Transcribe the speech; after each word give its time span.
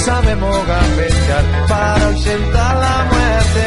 Sabemos 0.00 0.66
gambetear 0.66 1.44
para 1.68 2.06
ausentar 2.06 2.76
la 2.76 3.04
muerte. 3.12 3.66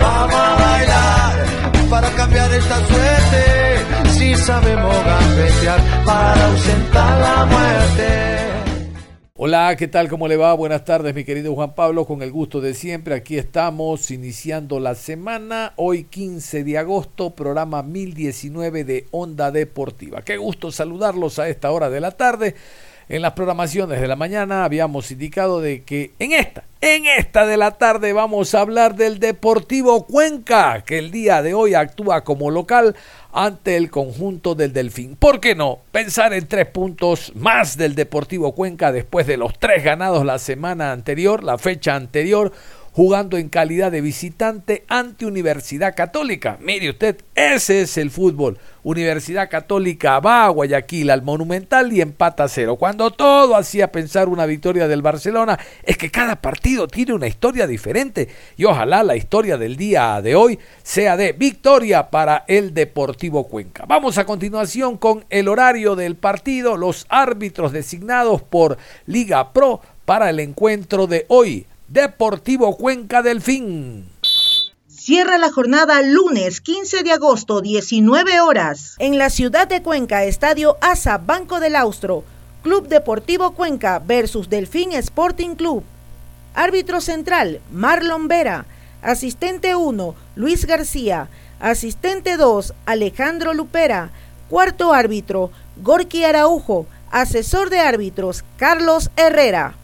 Vamos 0.00 0.34
a 0.34 0.54
bailar 0.54 1.90
para 1.90 2.10
cambiar 2.10 2.52
esta 2.52 2.76
suerte. 2.86 4.10
Si 4.10 4.34
sabemos 4.34 4.96
gambetear 5.04 5.80
para 6.04 6.46
ausentar 6.46 7.20
la 7.20 7.46
muerte. 7.46 8.46
Hola, 9.38 9.76
¿qué 9.76 9.86
tal? 9.86 10.08
¿Cómo 10.08 10.28
le 10.28 10.36
va? 10.36 10.54
Buenas 10.54 10.84
tardes, 10.84 11.14
mi 11.14 11.24
querido 11.24 11.54
Juan 11.54 11.74
Pablo, 11.74 12.06
con 12.06 12.22
el 12.22 12.32
gusto 12.32 12.62
de 12.62 12.72
siempre. 12.72 13.14
Aquí 13.14 13.36
estamos 13.36 14.10
iniciando 14.10 14.80
la 14.80 14.94
semana, 14.94 15.74
hoy 15.76 16.04
15 16.04 16.64
de 16.64 16.78
agosto, 16.78 17.30
programa 17.30 17.82
1019 17.82 18.84
de 18.84 19.06
Onda 19.10 19.50
Deportiva. 19.50 20.22
Qué 20.22 20.38
gusto 20.38 20.72
saludarlos 20.72 21.38
a 21.38 21.50
esta 21.50 21.70
hora 21.70 21.90
de 21.90 22.00
la 22.00 22.12
tarde. 22.12 22.54
En 23.08 23.22
las 23.22 23.34
programaciones 23.34 24.00
de 24.00 24.08
la 24.08 24.16
mañana 24.16 24.64
habíamos 24.64 25.12
indicado 25.12 25.60
de 25.60 25.84
que 25.84 26.10
en 26.18 26.32
esta, 26.32 26.64
en 26.80 27.06
esta 27.06 27.46
de 27.46 27.56
la 27.56 27.70
tarde 27.70 28.12
vamos 28.12 28.52
a 28.52 28.60
hablar 28.62 28.96
del 28.96 29.20
Deportivo 29.20 30.06
Cuenca, 30.06 30.82
que 30.84 30.98
el 30.98 31.12
día 31.12 31.40
de 31.40 31.54
hoy 31.54 31.74
actúa 31.74 32.24
como 32.24 32.50
local 32.50 32.96
ante 33.32 33.76
el 33.76 33.90
conjunto 33.90 34.56
del 34.56 34.72
Delfín. 34.72 35.14
¿Por 35.14 35.38
qué 35.38 35.54
no? 35.54 35.78
Pensar 35.92 36.32
en 36.32 36.48
tres 36.48 36.66
puntos 36.66 37.30
más 37.36 37.76
del 37.76 37.94
Deportivo 37.94 38.56
Cuenca 38.56 38.90
después 38.90 39.28
de 39.28 39.36
los 39.36 39.56
tres 39.56 39.84
ganados 39.84 40.26
la 40.26 40.40
semana 40.40 40.90
anterior, 40.90 41.44
la 41.44 41.58
fecha 41.58 41.94
anterior, 41.94 42.50
jugando 42.96 43.36
en 43.36 43.50
calidad 43.50 43.92
de 43.92 44.00
visitante 44.00 44.86
ante 44.88 45.26
Universidad 45.26 45.94
Católica. 45.94 46.56
Mire 46.62 46.88
usted, 46.88 47.18
ese 47.34 47.82
es 47.82 47.98
el 47.98 48.10
fútbol. 48.10 48.56
Universidad 48.84 49.50
Católica 49.50 50.18
va 50.18 50.46
a 50.46 50.48
Guayaquil 50.48 51.10
al 51.10 51.20
Monumental 51.20 51.92
y 51.92 52.00
empata 52.00 52.48
cero. 52.48 52.76
Cuando 52.76 53.10
todo 53.10 53.54
hacía 53.54 53.92
pensar 53.92 54.30
una 54.30 54.46
victoria 54.46 54.88
del 54.88 55.02
Barcelona, 55.02 55.58
es 55.82 55.98
que 55.98 56.10
cada 56.10 56.36
partido 56.36 56.88
tiene 56.88 57.12
una 57.12 57.26
historia 57.26 57.66
diferente 57.66 58.28
y 58.56 58.64
ojalá 58.64 59.02
la 59.02 59.14
historia 59.14 59.58
del 59.58 59.76
día 59.76 60.22
de 60.22 60.34
hoy 60.34 60.58
sea 60.82 61.18
de 61.18 61.34
victoria 61.34 62.08
para 62.08 62.46
el 62.48 62.72
Deportivo 62.72 63.44
Cuenca. 63.46 63.84
Vamos 63.86 64.16
a 64.16 64.24
continuación 64.24 64.96
con 64.96 65.26
el 65.28 65.48
horario 65.48 65.96
del 65.96 66.16
partido, 66.16 66.78
los 66.78 67.04
árbitros 67.10 67.72
designados 67.72 68.40
por 68.40 68.78
Liga 69.04 69.52
Pro 69.52 69.82
para 70.06 70.30
el 70.30 70.40
encuentro 70.40 71.06
de 71.06 71.26
hoy. 71.28 71.66
Deportivo 71.88 72.76
Cuenca 72.76 73.22
Delfín. 73.22 74.10
Cierra 74.88 75.38
la 75.38 75.52
jornada 75.52 76.02
lunes 76.02 76.60
15 76.60 77.04
de 77.04 77.12
agosto, 77.12 77.60
19 77.60 78.40
horas. 78.40 78.96
En 78.98 79.18
la 79.18 79.30
ciudad 79.30 79.68
de 79.68 79.82
Cuenca, 79.82 80.24
Estadio 80.24 80.78
ASA 80.80 81.18
Banco 81.18 81.60
del 81.60 81.76
Austro, 81.76 82.24
Club 82.64 82.88
Deportivo 82.88 83.52
Cuenca 83.52 84.00
versus 84.00 84.50
Delfín 84.50 84.94
Sporting 84.94 85.54
Club. 85.54 85.84
Árbitro 86.54 87.00
central, 87.00 87.60
Marlon 87.70 88.26
Vera. 88.26 88.66
Asistente 89.00 89.76
1, 89.76 90.14
Luis 90.34 90.66
García. 90.66 91.28
Asistente 91.60 92.36
2, 92.36 92.74
Alejandro 92.84 93.54
Lupera. 93.54 94.10
Cuarto 94.50 94.92
árbitro, 94.92 95.52
Gorky 95.76 96.24
Araujo. 96.24 96.88
Asesor 97.12 97.70
de 97.70 97.78
árbitros, 97.78 98.44
Carlos 98.56 99.12
Herrera. 99.16 99.76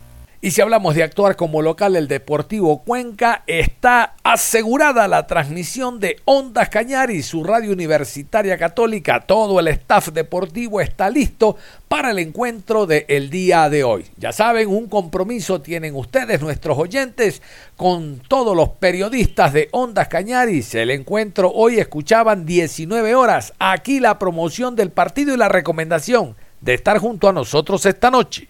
Y 0.44 0.50
si 0.50 0.60
hablamos 0.60 0.97
de 0.97 1.04
actuar 1.04 1.36
como 1.36 1.62
local, 1.62 1.94
el 1.94 2.08
Deportivo 2.08 2.82
Cuenca 2.82 3.44
está 3.47 4.16
asegurada 4.25 5.06
la 5.06 5.28
transmisión 5.28 6.00
de 6.00 6.16
Ondas 6.25 6.69
Cañari, 6.69 7.22
su 7.22 7.44
radio 7.44 7.70
universitaria 7.70 8.58
católica. 8.58 9.20
Todo 9.20 9.60
el 9.60 9.69
staff 9.69 10.08
deportivo 10.08 10.81
está 10.81 11.08
listo 11.10 11.54
para 11.86 12.10
el 12.10 12.19
encuentro 12.19 12.86
del 12.86 13.31
día 13.31 13.70
de 13.70 13.84
hoy. 13.84 14.06
Ya 14.16 14.32
saben, 14.32 14.69
un 14.69 14.88
compromiso 14.88 15.60
tienen 15.60 15.94
ustedes, 15.94 16.41
nuestros 16.41 16.76
oyentes, 16.76 17.41
con 17.76 18.20
todos 18.26 18.56
los 18.56 18.70
periodistas 18.70 19.52
de 19.52 19.69
Ondas 19.70 20.08
Cañaris. 20.08 20.75
El 20.75 20.91
encuentro 20.91 21.52
hoy 21.54 21.78
escuchaban 21.78 22.47
19 22.47 23.14
horas. 23.14 23.52
Aquí 23.60 24.00
la 24.00 24.19
promoción 24.19 24.75
del 24.75 24.91
partido 24.91 25.34
y 25.34 25.36
la 25.36 25.48
recomendación 25.48 26.34
de 26.60 26.75
estar 26.75 26.98
junto 26.98 27.28
a 27.28 27.32
nosotros 27.32 27.86
esta 27.86 28.10
noche. 28.10 28.48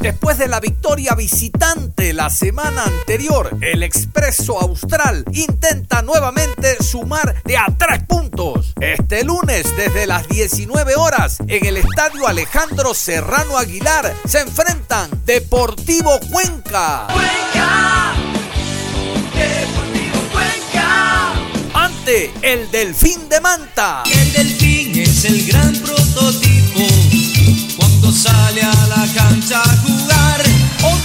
Después 0.00 0.38
de 0.38 0.46
la 0.46 0.60
victoria 0.60 1.14
visitante 1.14 2.12
la 2.12 2.30
semana 2.30 2.84
anterior, 2.84 3.56
el 3.60 3.82
Expreso 3.82 4.60
Austral 4.60 5.24
intenta 5.32 6.02
nuevamente 6.02 6.76
sumar 6.82 7.42
de 7.42 7.56
a 7.56 7.66
tres 7.76 8.04
puntos. 8.04 8.74
Este 8.80 9.24
lunes, 9.24 9.66
desde 9.76 10.06
las 10.06 10.28
19 10.28 10.94
horas, 10.94 11.38
en 11.48 11.66
el 11.66 11.76
Estadio 11.78 12.28
Alejandro 12.28 12.94
Serrano 12.94 13.58
Aguilar, 13.58 14.14
se 14.24 14.40
enfrentan 14.40 15.10
Deportivo 15.24 16.20
Cuenca. 16.30 17.08
Cuenca. 17.12 18.14
Deportivo 19.34 20.20
Cuenca. 20.32 21.32
Ante 21.74 22.32
el 22.42 22.70
Delfín 22.70 23.28
de 23.28 23.40
Manta. 23.40 24.04
El 24.06 24.32
Delfín 24.32 24.96
es 24.96 25.24
el 25.24 25.44
gran 25.46 25.74
prototipo 25.74 26.86
cuando 27.76 28.12
sale 28.12 28.62
a 28.62 28.86
la 28.86 29.08
cancha. 29.14 29.62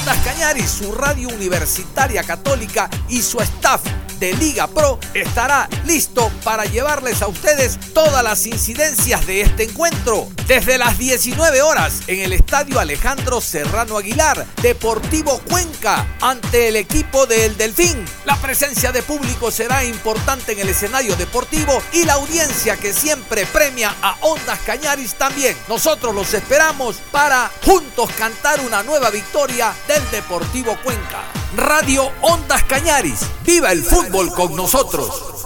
Ondas 0.03 0.17
Cañaris, 0.25 0.69
su 0.69 0.91
radio 0.91 1.29
universitaria 1.29 2.23
católica 2.23 2.89
y 3.07 3.21
su 3.21 3.39
staff 3.39 3.79
de 4.23 4.31
Liga 4.35 4.67
Pro 4.67 4.99
estará 5.13 5.67
listo 5.85 6.31
para 6.45 6.63
llevarles 6.63 7.21
a 7.21 7.27
ustedes 7.27 7.77
todas 7.93 8.23
las 8.23 8.45
incidencias 8.45 9.27
de 9.27 9.41
este 9.41 9.63
encuentro. 9.63 10.29
Desde 10.47 10.77
las 10.77 10.97
19 10.97 11.61
horas 11.61 12.03
en 12.07 12.21
el 12.21 12.31
Estadio 12.31 12.79
Alejandro 12.79 13.41
Serrano 13.41 13.97
Aguilar, 13.97 14.45
Deportivo 14.61 15.41
Cuenca, 15.49 16.07
ante 16.21 16.69
el 16.69 16.77
equipo 16.77 17.25
del 17.25 17.57
Delfín. 17.57 18.05
La 18.23 18.37
presencia 18.37 18.93
de 18.93 19.03
público 19.03 19.51
será 19.51 19.83
importante 19.83 20.53
en 20.53 20.59
el 20.59 20.69
escenario 20.69 21.17
deportivo 21.17 21.83
y 21.91 22.05
la 22.05 22.13
audiencia 22.13 22.77
que 22.77 22.93
siempre 22.93 23.45
premia 23.47 23.93
a 24.01 24.15
Ondas 24.21 24.59
Cañaris 24.65 25.15
también. 25.15 25.57
Nosotros 25.67 26.15
los 26.15 26.33
esperamos 26.33 26.95
para 27.11 27.51
juntos 27.65 28.09
cantar 28.17 28.61
una 28.61 28.83
nueva 28.83 29.09
victoria 29.09 29.73
del 29.85 30.09
Deportivo 30.11 30.77
Cuenca. 30.81 31.42
Radio 31.55 32.09
Ondas 32.21 32.63
Cañaris. 32.63 33.29
¡Viva 33.45 33.71
el 33.71 33.83
fútbol 33.83 34.33
con 34.33 34.55
nosotros! 34.55 35.43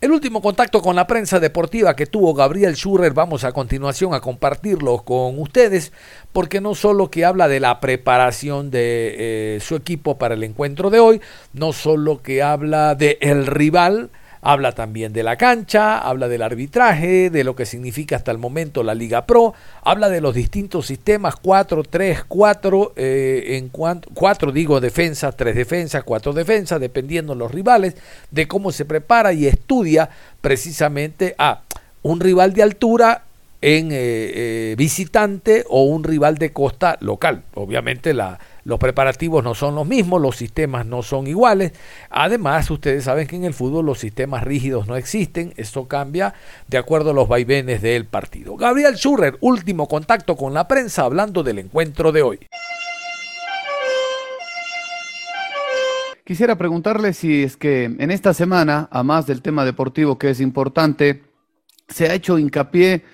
El 0.00 0.12
último 0.12 0.42
contacto 0.42 0.82
con 0.82 0.94
la 0.94 1.06
prensa 1.06 1.40
deportiva 1.40 1.96
que 1.96 2.06
tuvo 2.06 2.34
Gabriel 2.34 2.74
Schurrer, 2.74 3.14
vamos 3.14 3.42
a 3.42 3.52
continuación 3.52 4.12
a 4.14 4.20
compartirlo 4.20 4.98
con 4.98 5.40
ustedes, 5.40 5.92
porque 6.32 6.60
no 6.60 6.74
solo 6.74 7.10
que 7.10 7.24
habla 7.24 7.48
de 7.48 7.58
la 7.58 7.80
preparación 7.80 8.70
de 8.70 9.56
eh, 9.56 9.60
su 9.60 9.76
equipo 9.76 10.18
para 10.18 10.34
el 10.34 10.44
encuentro 10.44 10.90
de 10.90 11.00
hoy, 11.00 11.20
no 11.54 11.72
solo 11.72 12.22
que 12.22 12.42
habla 12.42 12.94
de 12.94 13.18
el 13.22 13.46
rival, 13.46 14.10
Habla 14.46 14.72
también 14.72 15.14
de 15.14 15.22
la 15.22 15.36
cancha, 15.36 15.98
habla 15.98 16.28
del 16.28 16.42
arbitraje, 16.42 17.30
de 17.30 17.44
lo 17.44 17.56
que 17.56 17.64
significa 17.64 18.16
hasta 18.16 18.30
el 18.30 18.36
momento 18.36 18.82
la 18.82 18.94
Liga 18.94 19.24
Pro, 19.24 19.54
habla 19.82 20.10
de 20.10 20.20
los 20.20 20.34
distintos 20.34 20.86
sistemas 20.86 21.36
4, 21.36 21.82
3, 21.82 22.24
4, 22.28 22.92
en 22.94 23.70
cuanto, 23.70 24.10
4 24.12 24.52
digo 24.52 24.80
defensas, 24.80 25.34
3 25.34 25.56
defensas, 25.56 26.04
4 26.04 26.34
defensas, 26.34 26.78
dependiendo 26.78 27.34
los 27.34 27.52
rivales, 27.52 27.96
de 28.30 28.46
cómo 28.46 28.70
se 28.70 28.84
prepara 28.84 29.32
y 29.32 29.46
estudia 29.46 30.10
precisamente 30.42 31.34
a 31.38 31.62
un 32.02 32.20
rival 32.20 32.52
de 32.52 32.62
altura 32.62 33.22
en 33.64 33.92
eh, 33.92 33.96
eh, 33.96 34.74
visitante 34.76 35.64
o 35.70 35.84
un 35.84 36.04
rival 36.04 36.36
de 36.36 36.52
costa 36.52 36.98
local. 37.00 37.44
Obviamente 37.54 38.12
la, 38.12 38.38
los 38.64 38.78
preparativos 38.78 39.44
no 39.44 39.54
son 39.54 39.74
los 39.74 39.86
mismos, 39.86 40.20
los 40.20 40.36
sistemas 40.36 40.86
no 40.86 41.02
son 41.02 41.26
iguales. 41.26 41.72
Además, 42.10 42.70
ustedes 42.70 43.04
saben 43.04 43.26
que 43.26 43.36
en 43.36 43.44
el 43.44 43.54
fútbol 43.54 43.86
los 43.86 43.98
sistemas 43.98 44.42
rígidos 44.42 44.86
no 44.86 44.96
existen. 44.96 45.52
Esto 45.56 45.86
cambia 45.86 46.34
de 46.68 46.78
acuerdo 46.78 47.10
a 47.10 47.14
los 47.14 47.28
vaivenes 47.28 47.82
del 47.82 48.06
partido. 48.06 48.56
Gabriel 48.56 48.94
Schurrer, 48.94 49.36
último 49.40 49.86
contacto 49.86 50.36
con 50.36 50.54
la 50.54 50.66
prensa 50.66 51.02
hablando 51.02 51.42
del 51.42 51.58
encuentro 51.58 52.10
de 52.12 52.22
hoy. 52.22 52.38
quisiera 56.24 56.56
preguntarle 56.56 57.12
si 57.12 57.42
es 57.42 57.56
que 57.56 57.84
en 57.84 58.10
esta 58.10 58.32
semana, 58.32 58.88
a 58.90 59.02
más 59.02 59.26
del 59.26 59.42
tema 59.42 59.64
deportivo 59.64 60.18
que 60.18 60.30
es 60.30 60.40
importante, 60.40 61.22
se 61.88 62.08
ha 62.08 62.14
hecho 62.14 62.38
hincapié 62.38 63.04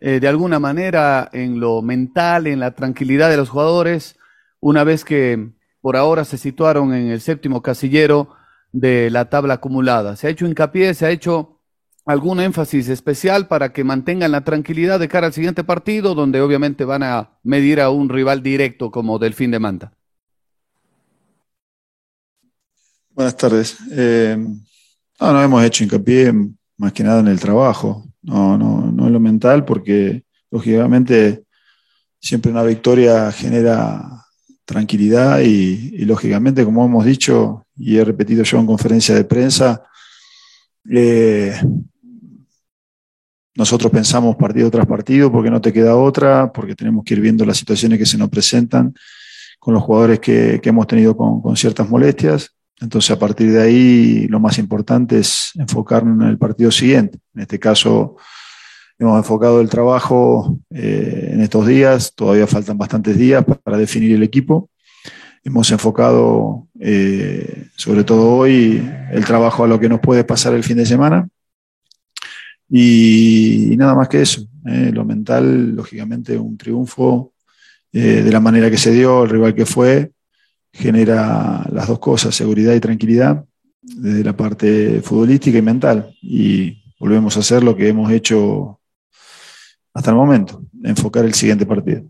eh, 0.00 0.20
de 0.20 0.28
alguna 0.28 0.60
manera 0.60 1.28
en 1.32 1.60
lo 1.60 1.82
mental, 1.82 2.46
en 2.46 2.60
la 2.60 2.72
tranquilidad 2.74 3.30
de 3.30 3.36
los 3.36 3.50
jugadores, 3.50 4.16
una 4.62 4.84
vez 4.84 5.04
que 5.04 5.50
por 5.80 5.96
ahora 5.96 6.24
se 6.24 6.38
situaron 6.38 6.94
en 6.94 7.08
el 7.08 7.20
séptimo 7.20 7.62
casillero 7.62 8.34
de 8.70 9.10
la 9.10 9.28
tabla 9.28 9.54
acumulada. 9.54 10.16
Se 10.16 10.28
ha 10.28 10.30
hecho 10.30 10.46
hincapié, 10.46 10.94
se 10.94 11.04
ha 11.04 11.10
hecho 11.10 11.60
algún 12.06 12.40
énfasis 12.40 12.88
especial 12.88 13.48
para 13.48 13.72
que 13.72 13.82
mantengan 13.82 14.30
la 14.30 14.44
tranquilidad 14.44 15.00
de 15.00 15.08
cara 15.08 15.26
al 15.26 15.32
siguiente 15.32 15.64
partido, 15.64 16.14
donde 16.14 16.40
obviamente 16.40 16.84
van 16.84 17.02
a 17.02 17.38
medir 17.42 17.80
a 17.80 17.90
un 17.90 18.08
rival 18.08 18.42
directo 18.42 18.92
como 18.92 19.18
Delfín 19.18 19.50
de 19.50 19.58
Manta. 19.58 19.92
Buenas 23.10 23.36
tardes. 23.36 23.76
Eh, 23.90 24.38
no, 25.20 25.42
hemos 25.42 25.64
hecho 25.64 25.82
hincapié 25.82 26.32
más 26.78 26.92
que 26.92 27.02
nada 27.02 27.18
en 27.18 27.28
el 27.28 27.40
trabajo, 27.40 28.04
no, 28.22 28.56
no, 28.56 28.92
no 28.92 29.06
en 29.08 29.12
lo 29.12 29.20
mental, 29.20 29.64
porque 29.64 30.24
lógicamente 30.52 31.44
siempre 32.20 32.52
una 32.52 32.62
victoria 32.62 33.32
genera 33.32 34.21
tranquilidad 34.64 35.40
y, 35.40 36.04
lógicamente, 36.04 36.64
como 36.64 36.84
hemos 36.84 37.04
dicho 37.04 37.66
y 37.76 37.96
he 37.96 38.04
repetido 38.04 38.42
yo 38.44 38.58
en 38.58 38.66
conferencia 38.66 39.14
de 39.14 39.24
prensa, 39.24 39.82
eh, 40.90 41.54
nosotros 43.54 43.92
pensamos 43.92 44.36
partido 44.36 44.70
tras 44.70 44.86
partido 44.86 45.30
porque 45.30 45.50
no 45.50 45.60
te 45.60 45.72
queda 45.72 45.96
otra, 45.96 46.52
porque 46.52 46.74
tenemos 46.74 47.04
que 47.04 47.14
ir 47.14 47.20
viendo 47.20 47.44
las 47.44 47.58
situaciones 47.58 47.98
que 47.98 48.06
se 48.06 48.16
nos 48.16 48.30
presentan 48.30 48.94
con 49.58 49.74
los 49.74 49.82
jugadores 49.82 50.18
que, 50.18 50.60
hemos 50.62 50.86
tenido 50.86 51.16
con, 51.16 51.56
ciertas 51.56 51.88
molestias. 51.88 52.50
Entonces, 52.80 53.10
a 53.12 53.18
partir 53.18 53.52
de 53.52 53.62
ahí, 53.62 54.26
lo 54.26 54.40
más 54.40 54.58
importante 54.58 55.20
es 55.20 55.52
enfocarnos 55.54 56.20
en 56.20 56.28
el 56.28 56.38
partido 56.38 56.70
siguiente. 56.72 57.18
En 57.34 57.42
este 57.42 57.60
caso, 57.60 58.16
hemos 59.02 59.18
enfocado 59.18 59.60
el 59.60 59.68
trabajo 59.68 60.60
eh, 60.70 61.30
en 61.32 61.40
estos 61.40 61.66
días, 61.66 62.14
todavía 62.14 62.46
faltan 62.46 62.78
bastantes 62.78 63.18
días 63.18 63.44
para 63.64 63.76
definir 63.76 64.12
el 64.12 64.22
equipo. 64.22 64.70
Hemos 65.42 65.72
enfocado, 65.72 66.68
eh, 66.78 67.66
sobre 67.74 68.04
todo 68.04 68.36
hoy, 68.36 68.80
el 69.10 69.24
trabajo 69.24 69.64
a 69.64 69.66
lo 69.66 69.80
que 69.80 69.88
nos 69.88 69.98
puede 69.98 70.22
pasar 70.22 70.54
el 70.54 70.62
fin 70.62 70.76
de 70.76 70.86
semana 70.86 71.28
y, 72.70 73.74
nada 73.76 73.96
más 73.96 74.08
que 74.08 74.22
eso. 74.22 74.46
Eh, 74.66 74.92
lo 74.94 75.04
mental, 75.04 75.74
lógicamente, 75.74 76.38
un 76.38 76.56
triunfo 76.56 77.32
de 77.90 78.30
la 78.30 78.40
manera 78.40 78.70
que 78.70 78.78
se 78.78 78.92
dio, 78.92 79.24
el 79.24 79.30
rival 79.30 79.54
que 79.54 79.66
fue, 79.66 80.12
genera 80.72 81.66
las 81.70 81.88
dos 81.88 81.98
cosas, 81.98 82.34
seguridad 82.34 82.72
y 82.72 82.80
tranquilidad, 82.80 83.44
desde 83.82 84.24
la 84.24 84.34
parte 84.34 85.02
futbolística 85.02 85.58
y 85.58 85.62
mental. 85.62 86.16
Y 86.22 86.84
volvemos 86.98 87.36
a 87.36 87.40
hacer 87.40 87.62
lo 87.62 87.76
que 87.76 87.88
hemos 87.88 88.10
hecho 88.10 88.78
hasta 89.94 90.10
el 90.10 90.16
momento, 90.16 90.62
enfocar 90.82 91.24
el 91.24 91.34
siguiente 91.34 91.66
partido. 91.66 92.02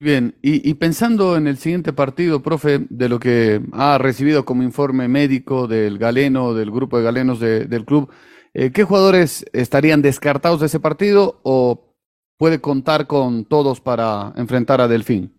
Bien, 0.00 0.34
y, 0.42 0.74
pensando 0.74 1.36
en 1.36 1.46
el 1.46 1.58
siguiente 1.58 1.92
partido, 1.92 2.42
profe, 2.42 2.86
de 2.90 3.08
lo 3.08 3.20
que 3.20 3.62
ha 3.72 3.98
recibido 3.98 4.44
como 4.44 4.64
informe 4.64 5.06
médico 5.06 5.68
del 5.68 5.96
galeno, 5.96 6.54
del 6.54 6.72
grupo 6.72 6.98
de 6.98 7.04
galenos 7.04 7.38
del 7.38 7.84
club, 7.84 8.10
eh, 8.54 8.70
¿Qué 8.70 8.84
jugadores 8.84 9.46
estarían 9.52 10.02
descartados 10.02 10.60
de 10.60 10.66
ese 10.66 10.78
partido 10.78 11.40
o 11.42 11.94
puede 12.36 12.60
contar 12.60 13.06
con 13.06 13.46
todos 13.46 13.80
para 13.80 14.32
enfrentar 14.36 14.80
a 14.80 14.88
Delfín? 14.88 15.32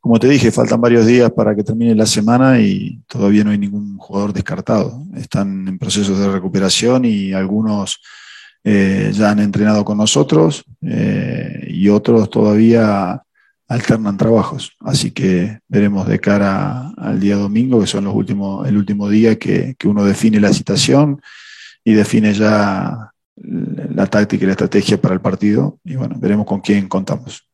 Como 0.00 0.18
te 0.20 0.28
dije, 0.28 0.52
faltan 0.52 0.80
varios 0.80 1.06
días 1.06 1.32
para 1.32 1.56
que 1.56 1.64
termine 1.64 1.94
la 1.94 2.06
semana 2.06 2.60
y 2.60 3.02
todavía 3.08 3.42
no 3.42 3.50
hay 3.50 3.58
ningún 3.58 3.96
jugador 3.96 4.32
descartado. 4.32 5.02
Están 5.16 5.66
en 5.66 5.78
procesos 5.78 6.18
de 6.18 6.30
recuperación 6.30 7.06
y 7.06 7.32
algunos 7.32 8.00
eh, 8.64 9.10
ya 9.12 9.30
han 9.30 9.38
entrenado 9.40 9.84
con 9.84 9.98
nosotros 9.98 10.64
eh, 10.82 11.66
y 11.68 11.88
otros 11.88 12.30
todavía 12.30 13.22
alternan 13.68 14.16
trabajos. 14.16 14.72
Así 14.80 15.10
que 15.10 15.58
veremos 15.68 16.06
de 16.08 16.18
cara 16.18 16.90
al 16.96 17.20
día 17.20 17.36
domingo, 17.36 17.80
que 17.80 17.86
son 17.86 18.04
los 18.04 18.14
últimos, 18.14 18.66
el 18.66 18.76
último 18.76 19.08
día 19.08 19.38
que, 19.38 19.74
que 19.78 19.88
uno 19.88 20.04
define 20.04 20.40
la 20.40 20.52
citación 20.52 21.20
y 21.84 21.92
define 21.92 22.32
ya 22.32 23.10
la 23.36 24.06
táctica 24.06 24.44
y 24.44 24.46
la 24.46 24.52
estrategia 24.52 25.00
para 25.00 25.14
el 25.14 25.20
partido. 25.20 25.78
Y 25.84 25.96
bueno, 25.96 26.16
veremos 26.18 26.46
con 26.46 26.60
quién 26.60 26.88
contamos. 26.88 27.46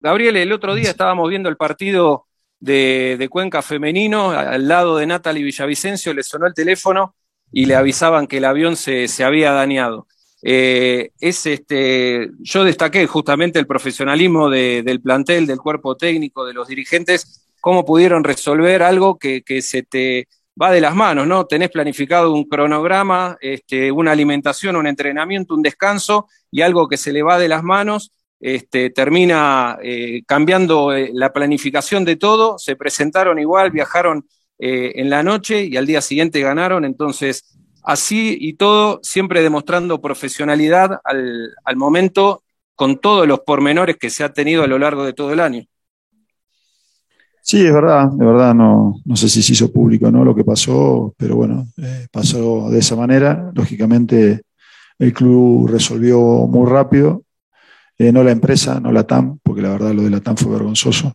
Gabriel, 0.00 0.36
el 0.36 0.52
otro 0.52 0.74
día 0.74 0.90
estábamos 0.90 1.28
viendo 1.28 1.48
el 1.48 1.56
partido 1.56 2.26
de, 2.60 3.28
Cuenca 3.30 3.62
femenino, 3.62 4.30
al 4.30 4.68
lado 4.68 4.96
de 4.96 5.06
Natalie 5.06 5.42
Villavicencio, 5.42 6.14
le 6.14 6.22
sonó 6.22 6.46
el 6.46 6.54
teléfono 6.54 7.14
y 7.52 7.66
le 7.66 7.76
avisaban 7.76 8.26
que 8.26 8.38
el 8.38 8.44
avión 8.44 8.76
se, 8.76 9.08
había 9.24 9.52
dañado. 9.52 10.06
Eh, 10.42 11.10
es 11.18 11.46
este, 11.46 12.30
yo 12.38 12.64
destaqué 12.64 13.06
justamente 13.06 13.58
el 13.58 13.66
profesionalismo 13.66 14.50
del 14.50 15.00
plantel, 15.00 15.46
del 15.46 15.58
cuerpo 15.58 15.96
técnico, 15.96 16.44
de 16.44 16.54
los 16.54 16.68
dirigentes, 16.68 17.48
cómo 17.60 17.84
pudieron 17.84 18.22
resolver 18.22 18.82
algo 18.82 19.18
que, 19.18 19.42
que 19.42 19.62
se 19.62 19.82
te 19.82 20.28
va 20.60 20.70
de 20.70 20.80
las 20.80 20.94
manos, 20.94 21.26
¿no? 21.26 21.46
Tenés 21.46 21.70
planificado 21.70 22.32
un 22.32 22.44
cronograma, 22.44 23.36
este, 23.40 23.90
una 23.90 24.12
alimentación, 24.12 24.76
un 24.76 24.86
entrenamiento, 24.86 25.54
un 25.54 25.62
descanso 25.62 26.28
y 26.50 26.62
algo 26.62 26.88
que 26.88 26.96
se 26.96 27.12
le 27.12 27.22
va 27.22 27.38
de 27.38 27.48
las 27.48 27.62
manos, 27.62 28.12
este, 28.38 28.90
termina 28.90 29.78
eh, 29.82 30.22
cambiando 30.26 30.94
eh, 30.94 31.10
la 31.12 31.32
planificación 31.32 32.04
de 32.04 32.16
todo, 32.16 32.58
se 32.58 32.76
presentaron 32.76 33.38
igual, 33.38 33.70
viajaron 33.70 34.26
en 34.58 35.10
la 35.10 35.22
noche 35.22 35.66
y 35.66 35.76
al 35.76 35.84
día 35.84 36.00
siguiente 36.00 36.40
ganaron, 36.40 36.86
entonces 36.86 37.58
así 37.86 38.36
y 38.38 38.54
todo, 38.54 39.00
siempre 39.02 39.40
demostrando 39.40 40.02
profesionalidad 40.02 41.00
al, 41.04 41.54
al 41.64 41.76
momento 41.76 42.42
con 42.74 42.98
todos 42.98 43.26
los 43.26 43.40
pormenores 43.40 43.96
que 43.96 44.10
se 44.10 44.22
ha 44.22 44.32
tenido 44.32 44.62
a 44.62 44.66
lo 44.66 44.78
largo 44.78 45.04
de 45.04 45.14
todo 45.14 45.32
el 45.32 45.40
año. 45.40 45.64
Sí, 47.40 47.64
es 47.64 47.72
verdad, 47.72 48.10
de 48.10 48.26
verdad, 48.26 48.54
no, 48.54 49.00
no 49.04 49.14
sé 49.14 49.28
si 49.28 49.40
se 49.40 49.52
hizo 49.52 49.72
público 49.72 50.10
no 50.10 50.24
lo 50.24 50.34
que 50.34 50.42
pasó, 50.42 51.14
pero 51.16 51.36
bueno, 51.36 51.68
eh, 51.76 52.08
pasó 52.10 52.68
de 52.70 52.80
esa 52.80 52.96
manera. 52.96 53.52
Lógicamente, 53.54 54.42
el 54.98 55.12
club 55.12 55.68
resolvió 55.68 56.18
muy 56.18 56.68
rápido, 56.68 57.22
eh, 57.98 58.10
no 58.10 58.24
la 58.24 58.32
empresa, 58.32 58.80
no 58.80 58.90
la 58.90 59.04
TAM, 59.04 59.38
porque 59.44 59.62
la 59.62 59.68
verdad 59.68 59.92
lo 59.92 60.02
de 60.02 60.10
la 60.10 60.20
TAM 60.20 60.36
fue 60.36 60.50
vergonzoso, 60.50 61.14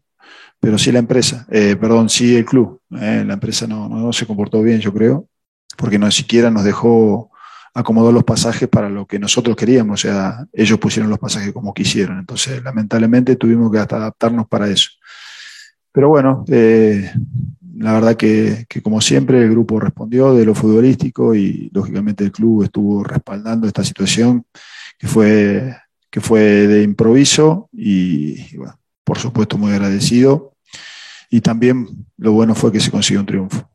pero 0.58 0.78
sí 0.78 0.94
la 0.94 1.00
empresa, 1.00 1.46
eh, 1.52 1.76
perdón, 1.76 2.08
sí 2.08 2.34
el 2.38 2.46
club. 2.46 2.80
la 2.90 3.34
empresa 3.34 3.68
no, 3.68 3.90
no, 3.90 4.14
se 4.14 4.26
comportó 4.26 4.62
bien, 4.62 4.80
yo 4.80 4.94
creo, 4.94 5.28
porque 5.78 6.00
no 6.00 6.10
siquiera 6.12 6.50
nos 6.52 6.64
dejó 6.64 7.32
acomodar 7.74 8.14
los 8.14 8.24
pasajes 8.24 8.68
para 8.68 8.90
lo 8.90 9.06
que 9.06 9.20
nosotros 9.20 9.56
queríamos, 9.56 10.04
o 10.04 10.08
sea, 10.08 10.46
ellos 10.52 10.78
pusieron 10.78 11.10
los 11.10 11.20
pasajes 11.20 11.54
como 11.54 11.74
quisieron, 11.74 12.20
entonces 12.20 12.62
lamentablemente 12.64 13.36
tuvimos 13.36 13.72
que 13.72 13.80
hasta 13.80 13.96
adaptarnos 13.96 14.48
para 14.48 14.68
eso. 14.68 14.90
Pero 15.92 16.10
bueno, 16.10 16.46
eh, 16.48 17.12
la 17.78 17.94
verdad 17.94 18.16
que, 18.16 18.66
como 18.84 19.02
siempre 19.02 19.44
el 19.44 19.52
grupo 19.52 19.80
respondió 19.80 20.34
de 20.34 20.46
lo 20.46 20.56
futbolístico 20.56 21.36
y 21.36 21.70
lógicamente 21.74 22.24
el 22.24 22.32
club 22.32 22.64
estuvo 22.64 23.04
respaldando 23.04 23.68
esta 23.68 23.84
situación 23.84 24.46
que 24.98 25.08
fue, 25.08 25.76
que 26.10 26.22
fue 26.22 26.42
de 26.42 26.84
improviso 26.84 27.70
y, 27.74 28.56
bueno, 28.58 28.80
por 29.04 29.18
supuesto 29.18 29.58
muy 29.58 29.72
agradecido. 29.72 30.54
Y 31.30 31.42
también 31.42 31.88
lo 32.18 32.34
bueno 32.34 32.56
fue 32.56 32.72
que 32.72 32.80
se 32.80 32.92
consiguió 32.92 33.22
un 33.22 33.26
triunfo. 33.26 33.71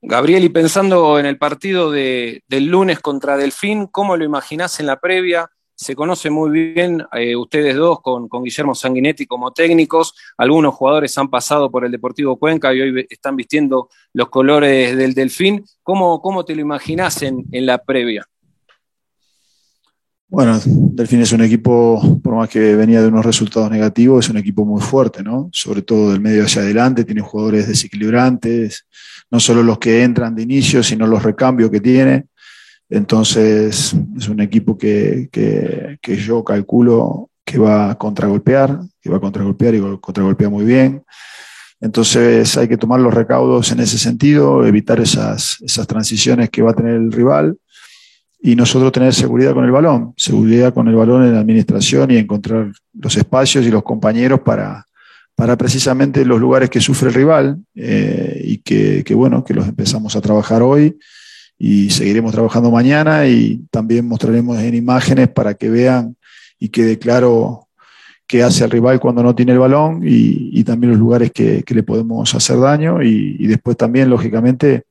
Gabriel, 0.00 0.44
y 0.44 0.48
pensando 0.48 1.18
en 1.18 1.26
el 1.26 1.38
partido 1.38 1.90
de, 1.90 2.42
del 2.48 2.66
lunes 2.66 3.00
contra 3.00 3.36
Delfín, 3.36 3.86
¿cómo 3.86 4.16
lo 4.16 4.24
imaginás 4.24 4.78
en 4.80 4.86
la 4.86 5.00
previa? 5.00 5.50
se 5.78 5.94
conoce 5.94 6.28
muy 6.28 6.50
bien 6.50 7.04
eh, 7.12 7.36
ustedes 7.36 7.76
dos 7.76 8.00
con, 8.02 8.28
Guillermo 8.28 8.74
Sanguinetti 8.74 9.26
como 9.26 9.52
técnicos. 9.52 10.12
Algunos 10.36 10.74
jugadores 10.74 11.16
han 11.18 11.30
pasado 11.30 11.70
por 11.70 11.84
el 11.84 11.92
Deportivo 11.92 12.36
Cuenca 12.36 12.74
y 12.74 12.80
hoy 12.80 13.06
están 13.08 13.36
vistiendo 13.36 13.88
los 14.12 14.28
colores 14.28 14.96
del 14.96 15.14
Delfín. 15.14 15.64
¿Cómo, 15.84 16.20
cómo 16.20 16.44
te 16.44 16.56
lo 16.56 16.62
imaginas 16.62 17.22
en, 17.22 17.46
la 17.52 17.78
previa? 17.78 18.26
Bueno, 20.26 20.58
Delfín 20.64 21.22
es 21.22 21.30
un 21.32 21.42
equipo, 21.42 22.20
por 22.24 22.34
más 22.34 22.48
que 22.48 22.74
venía 22.74 23.00
de 23.00 23.06
unos 23.06 23.24
resultados 23.24 23.70
negativos, 23.70 24.24
es 24.24 24.30
un 24.30 24.38
equipo 24.38 24.64
muy 24.64 24.82
fuerte, 24.82 25.22
¿no? 25.22 25.48
Sobre 25.52 25.82
todo 25.82 26.10
del 26.10 26.20
medio 26.20 26.42
hacia 26.42 26.62
adelante, 26.62 27.04
tiene 27.04 27.20
jugadores 27.20 27.68
desequilibrantes, 27.68 28.84
no 29.30 29.40
solo 29.40 29.62
los 29.62 29.78
que 29.78 30.02
entran 30.02 30.34
de 30.34 30.42
inicio, 30.42 30.82
sino 30.82 31.06
los 31.06 31.22
recambios 31.22 31.70
que 31.70 31.80
tiene. 31.80 32.26
Entonces, 32.88 33.94
es 34.16 34.28
un 34.28 34.40
equipo 34.40 34.78
que, 34.78 35.28
yo 36.02 36.42
calculo 36.42 37.30
que 37.44 37.58
va 37.58 37.90
a 37.90 37.94
contragolpear, 37.96 38.80
que 39.00 39.10
va 39.10 39.18
a 39.18 39.20
contragolpear 39.20 39.74
y 39.74 39.80
contragolpea 40.00 40.48
muy 40.48 40.64
bien. 40.64 41.02
Entonces, 41.80 42.56
hay 42.56 42.66
que 42.66 42.76
tomar 42.76 43.00
los 43.00 43.14
recaudos 43.14 43.70
en 43.72 43.80
ese 43.80 43.98
sentido, 43.98 44.66
evitar 44.66 45.00
esas, 45.00 45.58
esas 45.60 45.86
transiciones 45.86 46.50
que 46.50 46.62
va 46.62 46.72
a 46.72 46.74
tener 46.74 46.94
el 46.94 47.12
rival 47.12 47.56
y 48.40 48.56
nosotros 48.56 48.92
tener 48.92 49.12
seguridad 49.14 49.52
con 49.52 49.64
el 49.64 49.70
balón, 49.70 50.14
seguridad 50.16 50.72
con 50.72 50.88
el 50.88 50.94
balón 50.94 51.24
en 51.24 51.34
la 51.34 51.40
administración 51.40 52.10
y 52.10 52.16
encontrar 52.16 52.72
los 52.94 53.16
espacios 53.16 53.66
y 53.66 53.70
los 53.70 53.82
compañeros 53.82 54.40
para, 54.40 54.86
para 55.38 55.56
precisamente 55.56 56.24
los 56.24 56.40
lugares 56.40 56.68
que 56.68 56.80
sufre 56.80 57.10
el 57.10 57.14
rival 57.14 57.58
eh, 57.76 58.40
y 58.42 58.58
que, 58.58 59.04
bueno, 59.14 59.44
que 59.44 59.54
los 59.54 59.68
empezamos 59.68 60.16
a 60.16 60.20
trabajar 60.20 60.64
hoy 60.64 60.98
y 61.56 61.90
seguiremos 61.90 62.32
trabajando 62.32 62.72
mañana 62.72 63.24
y 63.28 63.60
también 63.70 64.08
mostraremos 64.08 64.58
en 64.58 64.74
imágenes 64.74 65.28
para 65.28 65.54
que 65.54 65.70
vean 65.70 66.16
y 66.58 66.70
quede 66.70 66.98
claro 66.98 67.68
qué 68.26 68.42
hace 68.42 68.64
el 68.64 68.72
rival 68.72 68.98
cuando 68.98 69.22
no 69.22 69.32
tiene 69.32 69.52
el 69.52 69.60
balón 69.60 70.00
y, 70.04 70.64
también 70.64 70.90
los 70.90 70.98
lugares 70.98 71.30
que, 71.30 71.62
que, 71.62 71.72
le 71.72 71.84
podemos 71.84 72.34
hacer 72.34 72.58
daño 72.58 73.00
y, 73.00 73.36
y 73.38 73.46
después 73.46 73.76
también, 73.76 74.10
lógicamente, 74.10 74.82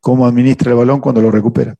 cómo 0.00 0.26
administra 0.26 0.72
el 0.72 0.78
balón 0.78 0.98
cuando 0.98 1.22
lo 1.22 1.30
recupera. 1.30 1.76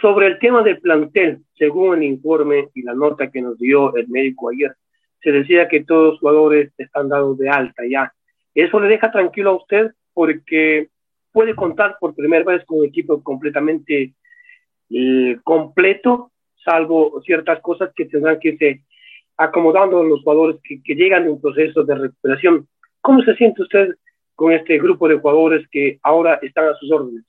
Sobre 0.00 0.28
el 0.28 0.38
tema 0.38 0.62
del 0.62 0.78
plantel, 0.78 1.42
según 1.58 1.96
el 1.96 2.04
informe 2.04 2.68
y 2.72 2.82
la 2.82 2.94
nota 2.94 3.32
que 3.32 3.42
nos 3.42 3.58
dio 3.58 3.96
el 3.96 4.06
médico 4.06 4.50
ayer, 4.50 4.76
se 5.24 5.32
decía 5.32 5.66
que 5.68 5.84
todos 5.84 6.12
los 6.12 6.20
jugadores 6.20 6.70
están 6.76 7.08
dados 7.08 7.38
de 7.38 7.48
alta 7.48 7.82
ya. 7.90 8.12
¿Eso 8.54 8.78
le 8.78 8.88
deja 8.88 9.10
tranquilo 9.10 9.50
a 9.50 9.56
usted? 9.56 9.92
Porque 10.12 10.88
puede 11.32 11.56
contar 11.56 11.96
por 11.98 12.14
primera 12.14 12.44
vez 12.44 12.64
con 12.66 12.80
un 12.80 12.84
equipo 12.84 13.20
completamente 13.22 14.14
eh, 14.90 15.38
completo, 15.42 16.30
salvo 16.62 17.20
ciertas 17.24 17.60
cosas 17.60 17.90
que 17.96 18.04
tendrán 18.04 18.38
que 18.38 18.50
irse 18.50 18.84
acomodando 19.36 20.04
los 20.04 20.22
jugadores 20.22 20.60
que, 20.62 20.94
llegan 20.94 21.24
en 21.24 21.30
un 21.30 21.40
proceso 21.40 21.82
de 21.82 21.94
recuperación. 21.94 22.68
¿Cómo 23.00 23.22
se 23.22 23.34
siente 23.34 23.62
usted 23.62 23.94
con 24.34 24.52
este 24.52 24.78
grupo 24.78 25.08
de 25.08 25.18
jugadores 25.18 25.66
que 25.70 25.98
ahora 26.02 26.38
están 26.42 26.68
a 26.68 26.76
sus 26.76 26.92
órdenes? 26.92 27.24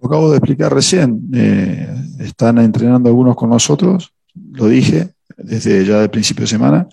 Acabo 0.00 0.30
de 0.30 0.36
explicar 0.36 0.72
recién. 0.72 1.18
Eh, 1.34 1.88
están 2.20 2.58
entrenando 2.58 3.08
algunos 3.08 3.34
con 3.34 3.48
nosotros, 3.50 4.12
lo 4.52 4.68
dije, 4.68 5.15
desde 5.36 5.84
ya 5.84 6.00
del 6.00 6.10
principio 6.10 6.42
de 6.42 6.48
semana, 6.48 6.88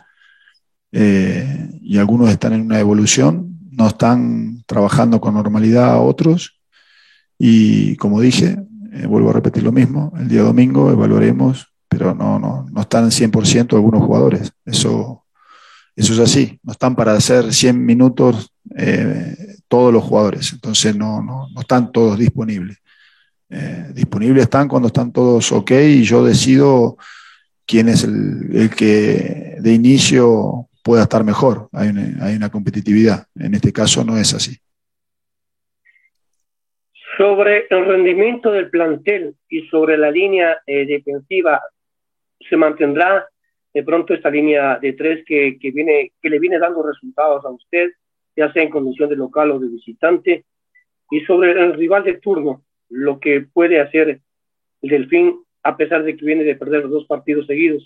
eh, 0.91 1.69
y 1.81 1.97
algunos 1.97 2.29
están 2.29 2.53
en 2.53 2.61
una 2.61 2.79
evolución, 2.79 3.57
no 3.71 3.87
están 3.87 4.63
trabajando 4.67 5.19
con 5.19 5.33
normalidad 5.33 5.91
a 5.91 5.99
otros, 5.99 6.59
y 7.39 7.95
como 7.95 8.21
dije, 8.21 8.57
eh, 8.91 9.07
vuelvo 9.07 9.31
a 9.31 9.33
repetir 9.33 9.63
lo 9.63 9.71
mismo, 9.71 10.13
el 10.17 10.27
día 10.27 10.43
domingo 10.43 10.91
evaluaremos, 10.91 11.67
pero 11.87 12.13
no, 12.13 12.37
no, 12.37 12.67
no 12.71 12.81
están 12.81 13.09
100% 13.09 13.73
algunos 13.73 14.03
jugadores, 14.03 14.51
eso, 14.65 15.25
eso 15.95 16.13
es 16.13 16.19
así, 16.19 16.59
no 16.61 16.73
están 16.73 16.95
para 16.95 17.13
hacer 17.13 17.51
100 17.51 17.83
minutos 17.83 18.51
eh, 18.77 19.35
todos 19.67 19.91
los 19.91 20.03
jugadores, 20.03 20.53
entonces 20.53 20.95
no, 20.95 21.23
no, 21.23 21.47
no 21.49 21.61
están 21.61 21.91
todos 21.91 22.17
disponibles. 22.17 22.77
Disponibles 23.93 24.43
están 24.45 24.67
cuando 24.67 24.87
están 24.87 25.11
todos 25.11 25.51
ok 25.51 25.69
y 25.71 26.03
yo 26.03 26.25
decido 26.25 26.97
quién 27.65 27.89
es 27.89 28.03
el, 28.03 28.55
el, 28.55 28.69
que 28.69 29.55
de 29.59 29.73
inicio 29.73 30.67
pueda 30.83 31.03
estar 31.03 31.23
mejor. 31.23 31.69
Hay 31.71 31.89
una, 31.89 32.25
hay 32.25 32.35
una, 32.35 32.49
competitividad. 32.49 33.25
En 33.35 33.53
este 33.53 33.71
caso 33.71 34.03
no 34.03 34.17
es 34.17 34.33
así. 34.33 34.57
Sobre 37.17 37.67
el 37.69 37.85
rendimiento 37.85 38.51
del 38.51 38.69
plantel 38.69 39.35
y 39.47 39.67
sobre 39.67 39.97
la 39.97 40.09
línea 40.09 40.57
eh, 40.65 40.85
defensiva, 40.85 41.61
¿se 42.49 42.57
mantendrá 42.57 43.27
de 43.73 43.83
pronto 43.83 44.13
esta 44.13 44.29
línea 44.29 44.79
de 44.79 44.93
tres 44.93 45.23
que, 45.25 45.57
que, 45.59 45.71
viene, 45.71 46.11
que 46.21 46.29
le 46.29 46.39
viene 46.39 46.59
dando 46.59 46.83
resultados 46.83 47.45
a 47.45 47.49
usted, 47.49 47.91
ya 48.35 48.51
sea 48.51 48.63
en 48.63 48.69
condición 48.69 49.09
de 49.09 49.15
local 49.15 49.51
o 49.51 49.59
de 49.59 49.67
visitante? 49.67 50.45
Y 51.11 51.21
sobre 51.21 51.51
el 51.51 51.73
rival 51.73 52.03
de 52.03 52.15
turno, 52.15 52.63
lo 52.89 53.19
que 53.19 53.41
puede 53.41 53.79
hacer 53.79 54.21
el 54.81 54.89
Delfín 54.89 55.42
a 55.63 55.77
pesar 55.77 56.03
de 56.03 56.15
que 56.15 56.25
viene 56.25 56.43
de 56.43 56.55
perder 56.55 56.83
los 56.83 56.91
dos 56.91 57.05
partidos 57.05 57.47
seguidos. 57.47 57.83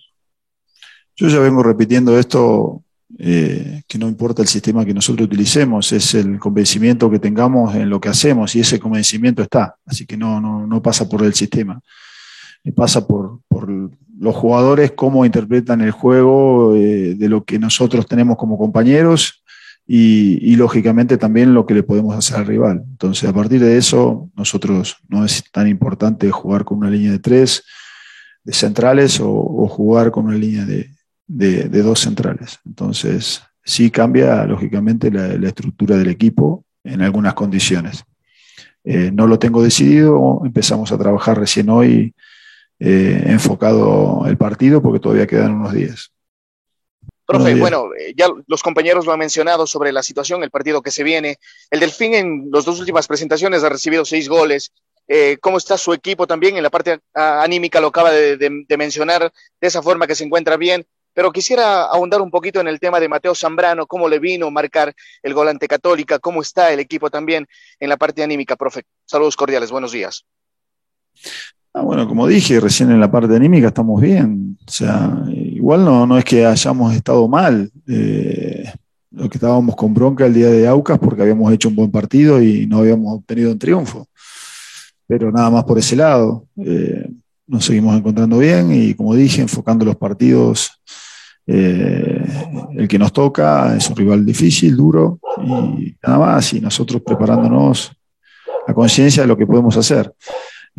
Yo 1.16 1.28
ya 1.28 1.40
vengo 1.40 1.64
repitiendo 1.64 2.18
esto, 2.18 2.84
eh, 3.18 3.82
que 3.88 3.98
no 3.98 4.08
importa 4.08 4.42
el 4.42 4.48
sistema 4.48 4.86
que 4.86 4.94
nosotros 4.94 5.28
utilicemos, 5.28 5.92
es 5.92 6.14
el 6.14 6.40
convencimiento 6.40 7.10
que 7.10 7.20
tengamos 7.20 7.74
en 7.76 7.90
lo 7.90 8.00
que 8.00 8.10
hacemos 8.10 8.56
y 8.56 8.60
ese 8.60 8.80
convencimiento 8.80 9.42
está, 9.42 9.78
así 9.86 10.06
que 10.06 10.18
no, 10.18 10.40
no, 10.42 10.68
no 10.68 10.82
pasa 10.82 11.08
por 11.08 11.24
el 11.24 11.34
sistema, 11.34 11.82
pasa 12.76 13.08
por, 13.08 13.40
por, 13.48 13.68
los 14.20 14.36
jugadores, 14.36 14.94
cómo 14.94 15.26
interpretan 15.26 15.82
el 15.82 15.92
juego, 15.92 16.76
eh, 16.76 17.14
de 17.16 17.30
lo 17.30 17.44
que 17.44 17.60
nosotros 17.60 18.08
tenemos 18.08 18.36
como 18.36 18.58
compañeros 18.58 19.44
y, 19.90 20.56
lógicamente 20.58 21.18
también 21.18 21.54
lo 21.54 21.66
que 21.66 21.74
le 21.74 21.84
podemos 21.84 22.16
hacer 22.16 22.38
al 22.38 22.46
rival. 22.46 22.84
Entonces, 22.90 23.30
a 23.30 23.34
partir 23.34 23.62
de 23.62 23.78
eso, 23.78 24.30
nosotros 24.36 24.98
no 25.08 25.24
es 25.24 25.44
tan 25.52 25.68
importante 25.68 26.30
jugar 26.30 26.66
con 26.66 26.80
una 26.80 26.90
línea 26.90 27.12
de 27.12 27.20
tres 27.20 27.64
de 28.44 28.54
centrales 28.54 29.20
o, 29.22 29.68
jugar 29.70 30.12
con 30.12 30.26
una 30.26 30.38
línea 30.38 30.66
de, 30.66 30.90
de, 31.28 31.82
dos 31.82 32.00
centrales. 32.02 32.60
Entonces, 32.66 33.42
sí 33.64 33.90
cambia 33.90 34.46
lógicamente 34.46 35.10
la, 35.10 35.30
la 35.38 35.48
estructura 35.48 35.98
del 35.98 36.10
equipo 36.10 36.66
en 36.84 37.02
algunas 37.02 37.34
condiciones. 37.34 38.04
Eh, 38.84 39.12
no 39.14 39.28
lo 39.28 39.38
tengo 39.38 39.62
decidido, 39.62 40.42
empezamos 40.46 40.92
a 40.92 40.98
trabajar 40.98 41.38
recién 41.38 41.70
hoy 41.70 42.14
eh, 42.80 43.24
enfocado 43.26 44.26
el 44.28 44.38
partido 44.38 44.82
porque 44.82 45.00
todavía 45.00 45.28
quedan 45.28 45.56
unos 45.56 45.74
días. 45.74 46.12
Profe, 47.28 47.56
bueno, 47.56 47.90
eh, 47.94 48.14
ya 48.16 48.30
los 48.48 48.64
compañeros 48.64 49.06
lo 49.06 49.12
han 49.12 49.20
mencionado 49.20 49.68
sobre 49.68 49.92
la 49.92 50.02
situación, 50.02 50.44
el 50.44 50.50
partido 50.50 50.82
que 50.82 50.92
se 50.92 51.04
viene. 51.04 51.40
El 51.70 51.82
Delfín 51.82 52.14
en 52.14 52.50
las 52.54 52.64
dos 52.64 52.80
últimas 52.80 53.06
presentaciones 53.06 53.66
ha 53.66 53.70
recibido 53.70 54.06
seis 54.06 54.30
goles. 54.30 54.72
Eh, 55.10 55.38
¿Cómo 55.42 55.58
está 55.58 55.78
su 55.78 55.92
equipo 55.92 56.26
también? 56.26 56.56
En 56.56 56.64
la 56.64 56.70
parte 56.70 57.02
anímica 57.14 57.82
lo 57.82 57.88
acaba 57.88 58.12
de, 58.12 58.38
de, 58.38 58.64
de, 58.66 58.78
mencionar, 58.78 59.30
de 59.60 59.68
esa 59.68 59.82
forma 59.82 60.08
que 60.08 60.16
se 60.16 60.24
encuentra 60.24 60.56
bien. 60.56 60.86
Pero 61.14 61.34
quisiera 61.34 61.84
ahondar 61.84 62.22
un 62.22 62.32
poquito 62.32 62.62
en 62.62 62.70
el 62.70 62.80
tema 62.80 62.98
de 63.02 63.10
Mateo 63.10 63.36
Zambrano, 63.36 63.88
cómo 63.88 64.08
le 64.08 64.20
vino 64.20 64.50
marcar 64.50 64.94
el 65.22 65.34
gol 65.34 65.50
ante 65.50 65.68
Católica, 65.68 66.20
cómo 66.20 66.42
está 66.42 66.72
el 66.72 66.80
equipo 66.80 67.10
también 67.10 67.46
en 67.78 67.90
la 67.90 67.98
parte 67.98 68.24
anímica, 68.24 68.56
profe. 68.56 68.84
Saludos 69.06 69.36
cordiales, 69.36 69.70
buenos 69.70 69.92
días. 69.92 70.26
Ah, 71.74 71.82
bueno, 71.82 72.08
como 72.08 72.26
dije, 72.26 72.60
recién 72.60 72.90
en 72.90 73.00
la 73.00 73.12
parte 73.12 73.36
anímica 73.36 73.68
estamos 73.68 74.02
bien. 74.02 74.58
O 74.66 74.72
sea, 74.72 75.12
igual 75.58 75.84
no, 75.84 76.06
no 76.06 76.18
es 76.18 76.24
que 76.24 76.46
hayamos 76.46 76.94
estado 76.94 77.28
mal. 77.28 77.70
Eh, 77.88 78.72
lo 79.12 79.28
que 79.28 79.38
estábamos 79.38 79.76
con 79.76 79.94
bronca 79.94 80.26
el 80.26 80.34
día 80.34 80.50
de 80.50 80.68
Aucas 80.68 81.00
porque 81.00 81.22
habíamos 81.24 81.52
hecho 81.52 81.70
un 81.70 81.76
buen 81.76 81.92
partido 81.92 82.42
y 82.42 82.68
no 82.68 82.80
habíamos 82.80 83.16
obtenido 83.16 83.52
un 83.52 83.60
triunfo. 83.60 84.08
Pero 85.08 85.32
nada 85.32 85.50
más 85.50 85.64
por 85.64 85.80
ese 85.80 85.96
lado. 85.96 86.46
Eh, 86.64 87.10
nos 87.48 87.66
seguimos 87.66 87.98
encontrando 87.98 88.38
bien 88.38 88.72
y 88.74 88.94
como 88.94 89.16
dije, 89.16 89.42
enfocando 89.42 89.86
los 89.86 89.96
partidos, 89.96 90.82
eh, 91.48 92.26
el 92.76 92.88
que 92.88 93.00
nos 93.00 93.14
toca 93.14 93.76
es 93.78 93.90
un 93.90 93.96
rival 93.96 94.26
difícil, 94.26 94.76
duro 94.76 95.20
y 95.80 95.96
nada 96.06 96.20
más. 96.20 96.54
Y 96.54 96.62
nosotros 96.62 97.02
preparándonos 97.04 97.92
a 98.68 98.74
conciencia 98.74 99.24
de 99.24 99.28
lo 99.28 99.38
que 99.38 99.48
podemos 99.48 99.76
hacer. 99.78 100.14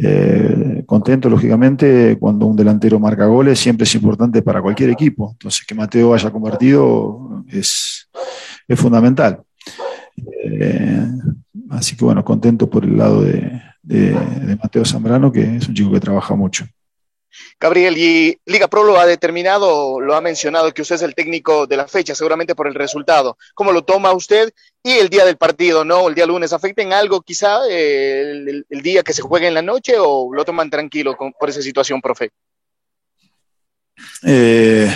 Eh, 0.00 0.84
contento, 0.86 1.28
lógicamente, 1.28 2.16
cuando 2.20 2.46
un 2.46 2.54
delantero 2.54 3.00
marca 3.00 3.26
goles, 3.26 3.58
siempre 3.58 3.84
es 3.84 3.94
importante 3.96 4.42
para 4.42 4.62
cualquier 4.62 4.90
equipo. 4.90 5.30
Entonces, 5.32 5.66
que 5.66 5.74
Mateo 5.74 6.14
haya 6.14 6.30
convertido 6.30 7.44
es, 7.48 8.08
es 8.68 8.78
fundamental. 8.78 9.42
Eh, 10.44 11.04
así 11.70 11.96
que, 11.96 12.04
bueno, 12.04 12.24
contento 12.24 12.70
por 12.70 12.84
el 12.84 12.96
lado 12.96 13.22
de, 13.22 13.60
de, 13.82 14.56
Mateo 14.62 14.84
Zambrano, 14.84 15.32
que 15.32 15.56
es 15.56 15.68
un 15.68 15.74
chico 15.74 15.90
que 15.90 16.00
trabaja 16.00 16.34
mucho. 16.36 16.64
Gabriel, 17.60 17.98
y 17.98 18.38
Liga 18.46 18.68
Pro 18.68 18.84
lo 18.84 18.98
ha 18.98 19.06
determinado, 19.06 20.00
lo 20.00 20.14
ha 20.14 20.20
mencionado, 20.20 20.72
que 20.72 20.82
usted 20.82 20.96
es 20.96 21.02
el 21.02 21.14
técnico 21.14 21.66
de 21.66 21.76
la 21.76 21.88
fecha, 21.88 22.14
seguramente 22.14 22.54
por 22.54 22.68
el 22.68 22.74
resultado. 22.74 23.36
¿Cómo 23.54 23.72
lo 23.72 23.82
toma 23.82 24.12
usted? 24.12 24.52
Y 24.82 24.92
el 24.92 25.08
día 25.08 25.24
del 25.24 25.36
partido, 25.36 25.84
¿no? 25.84 26.08
El 26.08 26.14
día 26.14 26.26
lunes, 26.26 26.52
¿afecta 26.52 26.82
en 26.82 26.92
algo 26.92 27.20
quizá 27.20 27.60
eh, 27.68 28.64
el, 28.68 28.82
día 28.82 29.02
que 29.02 29.12
se 29.12 29.22
juegue 29.22 29.48
en 29.48 29.54
la 29.54 29.62
noche 29.62 29.94
o 29.98 30.32
lo 30.32 30.44
toman 30.44 30.70
tranquilo 30.70 31.16
por 31.38 31.48
esa 31.48 31.62
situación, 31.62 32.00
profe? 32.00 32.30
Eh, 34.22 34.92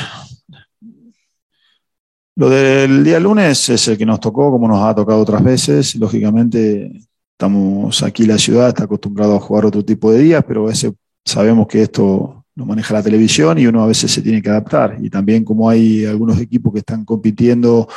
lo 2.37 2.49
del 2.49 3.05
día 3.05 3.21
lunes 3.21 3.69
es 3.69 3.89
el 3.89 3.99
que 3.99 4.07
nos 4.07 4.21
tocó, 4.21 4.51
como 4.51 4.69
nos 4.69 4.83
ha 4.83 4.95
tocado 4.95 5.21
otras 5.21 5.43
veces. 5.43 5.95
Lógicamente, 5.97 6.91
estamos 7.33 8.03
aquí, 8.03 8.25
la 8.25 8.39
ciudad 8.39 8.69
está 8.69 8.85
acostumbrado 8.85 9.37
a 9.37 9.41
jugar 9.41 9.67
otro 9.67 9.85
tipo 9.85 10.13
de 10.13 10.21
días, 10.21 10.45
pero 10.47 10.65
veces 10.65 10.93
sabemos 11.25 11.67
que 11.67 11.83
esto 11.83 12.45
lo 12.55 12.67
maneja 12.67 12.95
la 12.95 13.03
televisión 13.03 13.59
y 13.59 13.67
uno 13.67 13.83
a 13.83 13.87
veces 13.87 14.11
se 14.11 14.21
tiene 14.21 14.43
que 14.43 14.51
adaptar. 14.51 14.99
Y 15.01 15.09
también 15.09 15.45
como 15.45 15.71
hay 15.71 16.05
algunos 16.05 16.39
equipos 16.41 16.73
que 16.73 16.81
están 16.81 17.05
compitiendo, 17.05 17.89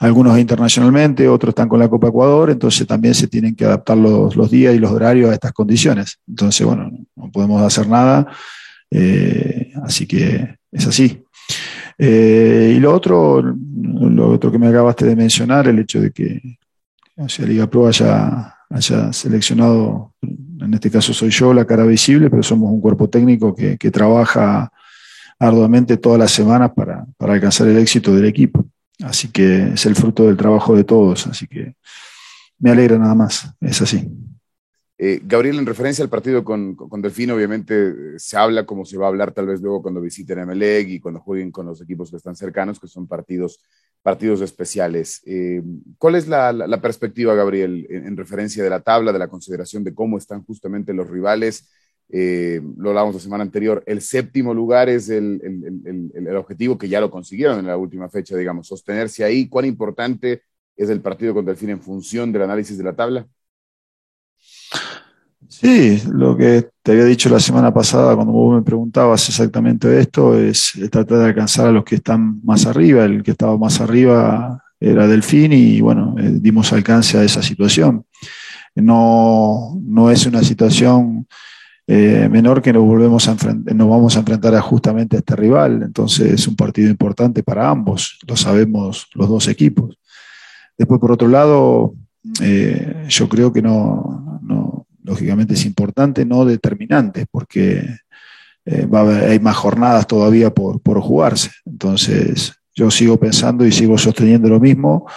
algunos 0.00 0.38
internacionalmente, 0.38 1.28
otros 1.28 1.50
están 1.50 1.68
con 1.68 1.78
la 1.78 1.88
Copa 1.88 2.08
Ecuador, 2.08 2.50
entonces 2.50 2.86
también 2.86 3.14
se 3.14 3.26
tienen 3.26 3.54
que 3.54 3.64
adaptar 3.64 3.98
los, 3.98 4.34
los 4.36 4.50
días 4.50 4.74
y 4.74 4.78
los 4.78 4.90
horarios 4.90 5.30
a 5.30 5.34
estas 5.34 5.52
condiciones. 5.52 6.18
Entonces, 6.26 6.66
bueno, 6.66 6.90
no 7.16 7.30
podemos 7.30 7.60
hacer 7.62 7.88
nada, 7.88 8.26
eh, 8.90 9.72
así 9.84 10.06
que 10.06 10.56
es 10.72 10.86
así. 10.86 11.22
Eh, 11.98 12.74
y 12.76 12.80
lo 12.80 12.94
otro, 12.94 13.42
lo 13.42 14.30
otro 14.30 14.52
que 14.52 14.58
me 14.58 14.68
acabaste 14.68 15.04
de 15.04 15.16
mencionar, 15.16 15.66
el 15.66 15.80
hecho 15.80 16.00
de 16.00 16.12
que 16.12 16.58
o 17.16 17.28
sea, 17.28 17.46
Liga 17.46 17.66
Pro 17.66 17.88
haya, 17.88 18.54
haya 18.70 19.12
seleccionado 19.12 20.14
en 20.60 20.74
este 20.74 20.90
caso 20.90 21.12
soy 21.12 21.30
yo 21.30 21.52
la 21.54 21.64
cara 21.64 21.84
visible, 21.84 22.30
pero 22.30 22.42
somos 22.42 22.70
un 22.72 22.80
cuerpo 22.80 23.08
técnico 23.08 23.54
que, 23.54 23.76
que 23.76 23.90
trabaja 23.90 24.72
arduamente 25.38 25.96
todas 25.96 26.18
las 26.18 26.32
semanas 26.32 26.72
para, 26.74 27.06
para, 27.16 27.34
alcanzar 27.34 27.68
el 27.68 27.78
éxito 27.78 28.14
del 28.14 28.26
equipo. 28.26 28.66
Así 29.02 29.28
que 29.28 29.74
es 29.74 29.86
el 29.86 29.94
fruto 29.94 30.26
del 30.26 30.36
trabajo 30.36 30.74
de 30.74 30.84
todos, 30.84 31.26
así 31.28 31.46
que 31.46 31.74
me 32.58 32.70
alegra 32.70 32.98
nada 32.98 33.14
más, 33.14 33.48
es 33.60 33.80
así. 33.80 34.08
Eh, 35.00 35.20
Gabriel, 35.22 35.60
en 35.60 35.66
referencia 35.66 36.02
al 36.02 36.10
partido 36.10 36.42
con, 36.42 36.74
con, 36.74 37.00
Delfín, 37.00 37.30
obviamente 37.30 38.18
se 38.18 38.36
habla 38.36 38.66
como 38.66 38.84
se 38.84 38.98
va 38.98 39.06
a 39.06 39.08
hablar 39.08 39.30
tal 39.30 39.46
vez 39.46 39.60
luego 39.60 39.80
cuando 39.80 40.00
visiten 40.00 40.40
a 40.40 40.46
Melec 40.46 40.88
y 40.88 40.98
cuando 40.98 41.20
jueguen 41.20 41.52
con 41.52 41.66
los 41.66 41.80
equipos 41.80 42.10
que 42.10 42.16
están 42.16 42.34
cercanos, 42.34 42.80
que 42.80 42.88
son 42.88 43.06
partidos, 43.06 43.60
partidos 44.02 44.40
especiales. 44.40 45.22
Eh, 45.26 45.62
¿Cuál 45.98 46.14
es 46.14 46.28
la, 46.28 46.80
perspectiva, 46.80 47.34
Gabriel, 47.34 47.86
en, 47.90 48.06
en, 48.06 48.16
referencia 48.16 48.62
de 48.62 48.70
la 48.70 48.80
tabla, 48.80 49.12
de 49.12 49.18
la 49.18 49.28
consideración 49.28 49.84
de 49.84 49.94
cómo 49.94 50.18
están 50.18 50.44
justamente 50.44 50.94
los 50.94 51.08
rivales? 51.08 51.68
Eh, 52.10 52.62
lo 52.78 52.88
hablábamos 52.88 53.16
la 53.16 53.20
semana 53.20 53.44
anterior, 53.44 53.82
el 53.86 54.00
séptimo 54.00 54.54
lugar 54.54 54.88
es 54.88 55.10
el, 55.10 55.42
el, 56.14 56.36
objetivo 56.36 56.78
que 56.78 56.88
ya 56.88 57.02
lo 57.02 57.10
consiguieron 57.10 57.58
en 57.58 57.66
la 57.66 57.76
última 57.76 58.08
fecha, 58.08 58.36
digamos, 58.36 58.66
sostenerse 58.66 59.24
ahí. 59.24 59.48
¿Cuán 59.48 59.66
importante 59.66 60.42
es 60.74 60.88
el 60.88 61.02
partido 61.02 61.34
contra 61.34 61.52
el 61.52 61.68
en 61.68 61.82
función 61.82 62.32
del 62.32 62.42
análisis 62.42 62.78
de 62.78 62.84
la 62.84 62.96
tabla? 62.96 63.28
Sí, 65.60 66.00
lo 66.12 66.36
que 66.36 66.68
te 66.84 66.92
había 66.92 67.04
dicho 67.04 67.28
la 67.28 67.40
semana 67.40 67.74
pasada 67.74 68.14
cuando 68.14 68.32
vos 68.32 68.54
me 68.54 68.62
preguntabas 68.62 69.28
exactamente 69.28 69.98
esto 69.98 70.38
es 70.38 70.72
tratar 70.88 71.18
de 71.18 71.24
alcanzar 71.24 71.66
a 71.66 71.72
los 71.72 71.82
que 71.82 71.96
están 71.96 72.40
más 72.44 72.64
arriba. 72.64 73.04
El 73.04 73.24
que 73.24 73.32
estaba 73.32 73.58
más 73.58 73.80
arriba 73.80 74.62
era 74.78 75.08
Delfín 75.08 75.52
y 75.52 75.80
bueno, 75.80 76.14
eh, 76.16 76.30
dimos 76.34 76.72
alcance 76.72 77.18
a 77.18 77.24
esa 77.24 77.42
situación. 77.42 78.04
No, 78.76 79.76
no 79.82 80.12
es 80.12 80.26
una 80.26 80.44
situación 80.44 81.26
eh, 81.88 82.28
menor 82.30 82.62
que 82.62 82.72
nos, 82.72 82.84
volvemos 82.84 83.26
a 83.26 83.34
nos 83.34 83.88
vamos 83.88 84.14
a 84.14 84.20
enfrentar 84.20 84.54
a 84.54 84.60
justamente 84.60 85.16
a 85.16 85.18
este 85.18 85.34
rival. 85.34 85.82
Entonces 85.82 86.34
es 86.34 86.46
un 86.46 86.54
partido 86.54 86.88
importante 86.88 87.42
para 87.42 87.68
ambos, 87.68 88.20
lo 88.28 88.36
sabemos 88.36 89.08
los 89.12 89.28
dos 89.28 89.48
equipos. 89.48 89.98
Después, 90.76 91.00
por 91.00 91.10
otro 91.10 91.26
lado, 91.26 91.94
eh, 92.40 93.06
yo 93.08 93.28
creo 93.28 93.52
que 93.52 93.60
no 93.60 94.37
lógicamente 95.08 95.54
es 95.54 95.64
importante, 95.64 96.26
no 96.26 96.44
determinante, 96.44 97.24
porque 97.30 97.82
eh, 98.66 98.86
hay 99.26 99.40
más 99.40 99.56
jornadas 99.56 100.06
todavía 100.06 100.50
por, 100.50 100.80
por, 100.82 101.00
jugarse. 101.00 101.50
Entonces, 101.64 102.52
yo 102.74 102.90
sigo 102.90 103.18
pensando 103.18 103.64
y 103.64 103.72
sigo 103.72 103.96
sosteniendo 103.96 104.50
lo 104.50 104.60
mismo, 104.60 105.08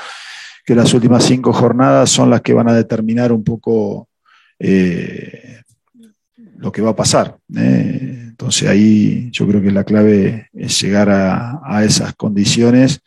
que 0.65 0.75
las 0.75 0.93
últimas 0.93 1.25
cinco 1.25 1.51
jornadas 1.51 2.10
son 2.10 2.29
las 2.29 2.41
que 2.41 2.53
van 2.53 2.69
a 2.69 2.74
determinar 2.74 3.33
un 3.33 3.43
poco 3.43 4.07
eh, 4.57 5.62
lo 6.57 6.71
que 6.71 6.81
va 6.81 6.91
a 6.91 6.95
pasar. 6.95 7.38
¿eh? 7.53 8.27
Entonces, 8.29 8.69
ahí 8.69 9.29
yo 9.31 9.45
creo 9.45 9.62
que 9.62 9.71
la 9.71 9.83
clave 9.83 10.48
es 10.53 10.81
llegar 10.81 11.10
a, 11.10 11.60
a 11.65 11.83
esas 11.83 12.15
condiciones 12.15 13.01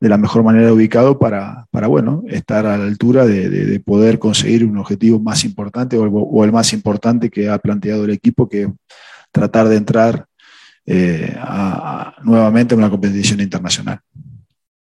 de 0.00 0.08
la 0.08 0.16
mejor 0.16 0.42
manera 0.42 0.72
ubicado 0.72 1.18
para, 1.18 1.66
para 1.70 1.86
bueno, 1.86 2.24
estar 2.26 2.64
a 2.66 2.78
la 2.78 2.84
altura 2.84 3.26
de, 3.26 3.50
de, 3.50 3.66
de 3.66 3.80
poder 3.80 4.18
conseguir 4.18 4.64
un 4.64 4.78
objetivo 4.78 5.20
más 5.20 5.44
importante 5.44 5.98
o 5.98 6.44
el, 6.44 6.52
más 6.52 6.72
importante 6.72 7.28
que 7.28 7.50
ha 7.50 7.58
planteado 7.58 8.04
el 8.04 8.10
equipo, 8.10 8.48
que 8.48 8.72
tratar 9.30 9.68
de 9.68 9.76
entrar 9.76 10.26
eh, 10.86 11.36
nuevamente 12.24 12.74
en 12.74 12.80
una 12.80 12.90
competición 12.90 13.40
internacional. 13.40 14.00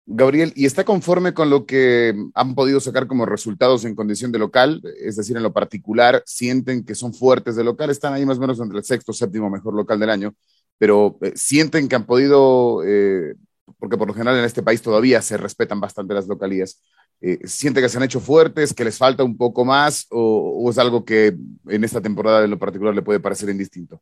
Gabriel, 0.07 0.52
¿y 0.57 0.64
está 0.64 0.85
conforme 0.85 1.35
con 1.35 1.50
lo 1.50 1.67
que 1.67 2.14
han 2.35 2.55
podido 2.55 2.81
sacar 2.81 3.07
como 3.07 3.26
resultados 3.26 3.85
en 3.85 3.95
condición 3.95 4.33
de 4.33 4.40
local? 4.40 4.83
Es 5.05 5.17
decir, 5.17 5.37
en 5.37 5.43
lo 5.43 5.52
particular, 5.52 6.23
sienten 6.26 6.85
que 6.85 6.95
son 6.95 7.14
fuertes 7.14 7.55
de 7.55 7.64
local, 7.64 7.90
están 7.90 8.12
ahí 8.12 8.25
más 8.25 8.38
o 8.38 8.40
menos 8.40 8.61
entre 8.61 8.79
el 8.79 8.85
sexto, 8.85 9.12
séptimo 9.12 9.50
mejor 9.50 9.75
local 9.75 10.00
del 10.00 10.11
año, 10.11 10.35
pero 10.79 11.17
eh, 11.21 11.33
sienten 11.37 11.88
que 11.88 11.95
han 11.95 12.07
podido 12.07 12.83
eh, 12.85 13.35
porque 13.79 13.97
por 13.97 14.09
lo 14.09 14.15
general 14.15 14.39
en 14.39 14.45
este 14.45 14.62
país 14.62 14.83
todavía 14.83 15.23
se 15.23 15.37
respetan 15.37 15.81
bastante 15.81 16.15
las 16.15 16.27
localías. 16.27 16.83
Eh, 17.21 17.39
¿Siente 17.45 17.81
que 17.81 17.89
se 17.89 17.99
han 17.99 18.05
hecho 18.05 18.21
fuertes, 18.21 18.73
que 18.73 18.85
les 18.85 18.97
falta 18.97 19.23
un 19.23 19.37
poco 19.37 19.65
más 19.65 20.07
o, 20.11 20.62
o, 20.65 20.71
es 20.71 20.79
algo 20.79 21.05
que 21.05 21.37
en 21.69 21.85
esta 21.85 22.00
temporada 22.00 22.45
en 22.45 22.50
lo 22.50 22.59
particular 22.59 22.95
le 22.95 23.02
puede 23.02 23.21
parecer 23.21 23.50
indistinto? 23.50 24.00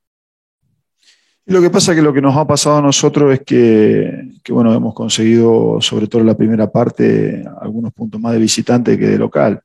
Lo 1.46 1.62
que 1.62 1.70
pasa 1.70 1.92
es 1.92 1.96
que 1.96 2.02
lo 2.02 2.12
que 2.12 2.20
nos 2.20 2.36
ha 2.36 2.46
pasado 2.46 2.76
a 2.76 2.82
nosotros 2.82 3.32
es 3.32 3.40
que, 3.40 4.32
que, 4.44 4.52
bueno, 4.52 4.72
hemos 4.74 4.94
conseguido, 4.94 5.80
sobre 5.80 6.06
todo 6.06 6.20
en 6.20 6.26
la 6.26 6.36
primera 6.36 6.70
parte, 6.70 7.42
algunos 7.60 7.92
puntos 7.94 8.20
más 8.20 8.34
de 8.34 8.38
visitante 8.38 8.98
que 8.98 9.06
de 9.06 9.18
local. 9.18 9.62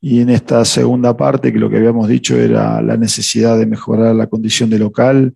Y 0.00 0.20
en 0.20 0.30
esta 0.30 0.64
segunda 0.64 1.16
parte, 1.16 1.52
que 1.52 1.58
lo 1.58 1.68
que 1.68 1.76
habíamos 1.76 2.06
dicho 2.06 2.36
era 2.36 2.80
la 2.80 2.96
necesidad 2.96 3.58
de 3.58 3.66
mejorar 3.66 4.14
la 4.14 4.28
condición 4.28 4.70
de 4.70 4.78
local, 4.78 5.34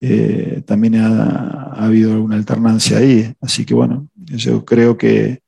eh, 0.00 0.62
también 0.66 0.96
ha, 0.96 1.72
ha, 1.72 1.84
habido 1.84 2.12
alguna 2.12 2.36
alternancia 2.36 2.98
ahí. 2.98 3.32
Así 3.40 3.64
que 3.64 3.74
bueno, 3.74 4.08
yo 4.16 4.64
creo 4.64 4.96
que 4.96 5.42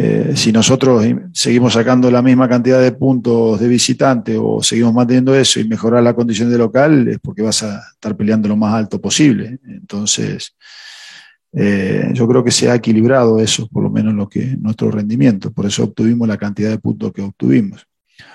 eh, 0.00 0.36
si 0.36 0.52
nosotros 0.52 1.04
seguimos 1.32 1.72
sacando 1.72 2.08
la 2.08 2.22
misma 2.22 2.48
cantidad 2.48 2.80
de 2.80 2.92
puntos 2.92 3.58
de 3.58 3.66
visitante 3.66 4.38
o 4.38 4.62
seguimos 4.62 4.94
manteniendo 4.94 5.34
eso 5.34 5.58
y 5.58 5.66
mejorar 5.66 6.04
la 6.04 6.14
condición 6.14 6.48
de 6.52 6.56
local, 6.56 7.08
es 7.08 7.18
porque 7.18 7.42
vas 7.42 7.64
a 7.64 7.82
estar 7.94 8.16
peleando 8.16 8.46
lo 8.46 8.56
más 8.56 8.74
alto 8.74 9.00
posible. 9.00 9.58
Entonces, 9.66 10.54
eh, 11.52 12.10
yo 12.12 12.28
creo 12.28 12.44
que 12.44 12.52
se 12.52 12.70
ha 12.70 12.76
equilibrado 12.76 13.40
eso, 13.40 13.66
por 13.66 13.82
lo 13.82 13.90
menos 13.90 14.14
lo 14.14 14.28
que 14.28 14.56
nuestro 14.60 14.88
rendimiento. 14.92 15.50
Por 15.50 15.66
eso 15.66 15.82
obtuvimos 15.82 16.28
la 16.28 16.36
cantidad 16.36 16.70
de 16.70 16.78
puntos 16.78 17.12
que 17.12 17.22
obtuvimos. 17.22 17.84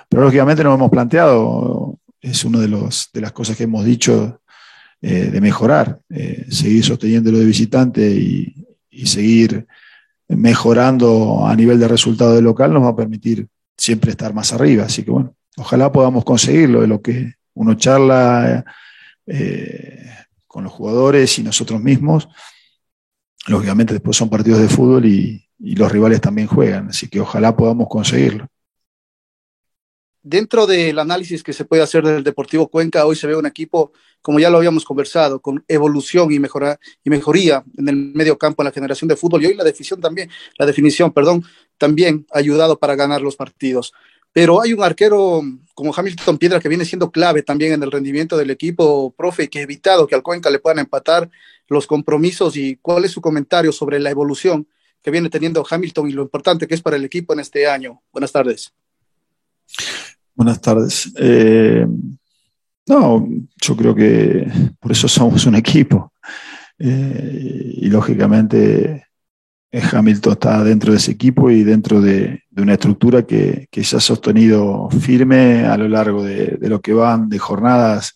Pero 0.10 0.24
lógicamente 0.24 0.66
nos 0.66 0.76
hemos 0.76 0.92
planteado, 0.92 1.98
es 2.20 2.44
una 2.44 2.60
de, 2.60 2.68
de 2.68 3.22
las 3.22 3.32
cosas 3.32 3.56
que 3.56 3.64
hemos 3.64 3.86
dicho 3.86 4.42
eh, 5.06 5.30
de 5.32 5.42
mejorar, 5.42 6.00
eh, 6.10 6.46
seguir 6.50 6.82
sosteniendo 6.82 7.30
lo 7.30 7.38
de 7.38 7.44
visitante 7.44 8.10
y, 8.10 8.56
seguir 9.06 9.68
mejorando 10.30 11.46
a 11.46 11.54
nivel 11.58 11.78
de 11.78 11.90
resultado 11.90 12.36
del 12.36 12.46
local 12.46 12.72
nos 12.72 12.84
va 12.84 12.90
a 12.90 12.96
permitir 12.96 13.48
siempre 13.76 14.12
estar 14.12 14.34
más 14.34 14.54
arriba. 14.54 14.86
Así 14.86 15.04
que 15.04 15.12
bueno, 15.12 15.36
ojalá 15.58 15.92
podamos 15.92 16.24
conseguirlo 16.24 16.80
de 16.80 16.88
lo 16.88 17.02
que 17.02 17.34
uno 17.56 17.74
charla 17.74 18.64
eh, 19.26 20.10
con 20.48 20.64
los 20.64 20.72
jugadores 20.72 21.38
y 21.38 21.44
nosotros 21.44 21.82
mismos. 21.82 22.30
Lógicamente 23.48 23.94
después 23.94 24.16
son 24.16 24.30
partidos 24.30 24.62
de 24.62 24.70
fútbol 24.70 25.06
y 25.06 25.50
los 25.60 25.92
rivales 25.92 26.22
también 26.22 26.48
juegan, 26.48 26.90
así 26.90 27.10
que 27.10 27.20
ojalá 27.20 27.58
podamos 27.58 27.90
conseguirlo 27.90 28.48
dentro 30.24 30.66
del 30.66 30.98
análisis 30.98 31.44
que 31.44 31.54
se 31.54 31.66
puede 31.66 31.84
hacer 31.84 32.04
del 32.04 32.24
Deportivo 32.24 32.68
Cuenca, 32.68 33.06
hoy 33.06 33.16
se 33.16 33.28
ve 33.28 33.36
un 33.36 33.46
equipo, 33.46 33.92
como 34.22 34.40
ya 34.40 34.50
lo 34.50 34.58
habíamos 34.58 34.86
conversado, 34.86 35.42
con 35.42 35.64
evolución 35.68 36.32
y, 36.32 36.40
mejora, 36.40 36.80
y 37.04 37.10
mejoría 37.10 37.64
en 37.78 37.90
el 37.90 37.96
medio 37.96 38.38
campo, 38.38 38.64
en 38.64 38.66
la 38.66 38.72
generación 38.72 39.10
de 39.10 39.18
fútbol, 39.18 39.44
y 39.44 39.48
hoy 39.48 39.54
la 39.54 39.64
definición 39.64 40.02
también, 40.02 40.30
la 40.58 40.66
definición, 40.66 41.12
perdón, 41.12 41.44
también 41.78 42.26
ha 42.32 42.40
ayudado 42.40 42.80
para 42.80 42.96
ganar 42.96 43.22
los 43.22 43.36
partidos. 43.36 43.94
Pero 44.32 44.62
hay 44.62 44.74
un 44.74 44.82
arquero 44.82 45.44
como 45.76 45.94
Hamilton 45.96 46.38
Piedra 46.40 46.60
que 46.60 46.70
viene 46.70 46.86
siendo 46.86 47.12
clave 47.12 47.44
también 47.44 47.74
en 47.74 47.84
el 47.84 47.92
rendimiento 47.92 48.36
del 48.36 48.50
equipo, 48.50 49.14
profe, 49.16 49.50
que 49.50 49.60
ha 49.60 49.62
evitado 49.62 50.08
que 50.08 50.16
al 50.16 50.24
Cuenca 50.24 50.50
le 50.50 50.60
puedan 50.60 50.80
empatar 50.80 51.30
los 51.68 51.86
compromisos 51.86 52.58
y 52.58 52.78
cuál 52.78 53.06
es 53.06 53.12
su 53.12 53.22
comentario 53.22 53.72
sobre 53.72 54.00
la 54.00 54.10
evolución 54.10 54.68
que 55.04 55.12
viene 55.12 55.30
teniendo 55.30 55.66
Hamilton 55.70 56.10
y 56.10 56.14
lo 56.14 56.24
importante 56.24 56.66
que 56.66 56.74
es 56.74 56.82
para 56.82 56.96
el 56.96 57.06
equipo 57.06 57.34
en 57.34 57.42
este 57.42 57.68
año. 57.68 58.02
Buenas 58.12 58.32
tardes. 58.32 58.74
Buenas 60.36 60.62
tardes. 60.62 61.12
Eh, 61.18 61.86
no, 62.88 63.28
yo 63.62 63.76
creo 63.76 63.96
que 63.96 64.48
por 64.80 64.92
eso 64.92 65.08
somos 65.08 65.46
un 65.46 65.56
equipo. 65.56 66.12
Eh, 66.80 67.76
y 67.76 67.90
lógicamente 67.90 69.06
eh, 69.72 69.82
Hamilton 69.92 70.34
está 70.34 70.64
dentro 70.64 70.92
de 70.92 70.98
ese 70.98 71.12
equipo 71.12 71.50
y 71.50 71.64
dentro 71.64 72.02
de, 72.02 72.44
de 72.50 72.62
una 72.62 72.74
estructura 72.74 73.24
que, 73.24 73.68
que, 73.72 73.84
se 73.84 73.98
ha 73.98 74.00
sostenido 74.00 74.90
firme 74.90 75.66
a 75.66 75.78
lo 75.78 75.88
largo 75.88 76.24
de, 76.24 76.58
de 76.60 76.70
lo 76.70 76.82
que 76.82 76.94
van 76.94 77.30
de 77.30 77.40
jornadas. 77.40 78.14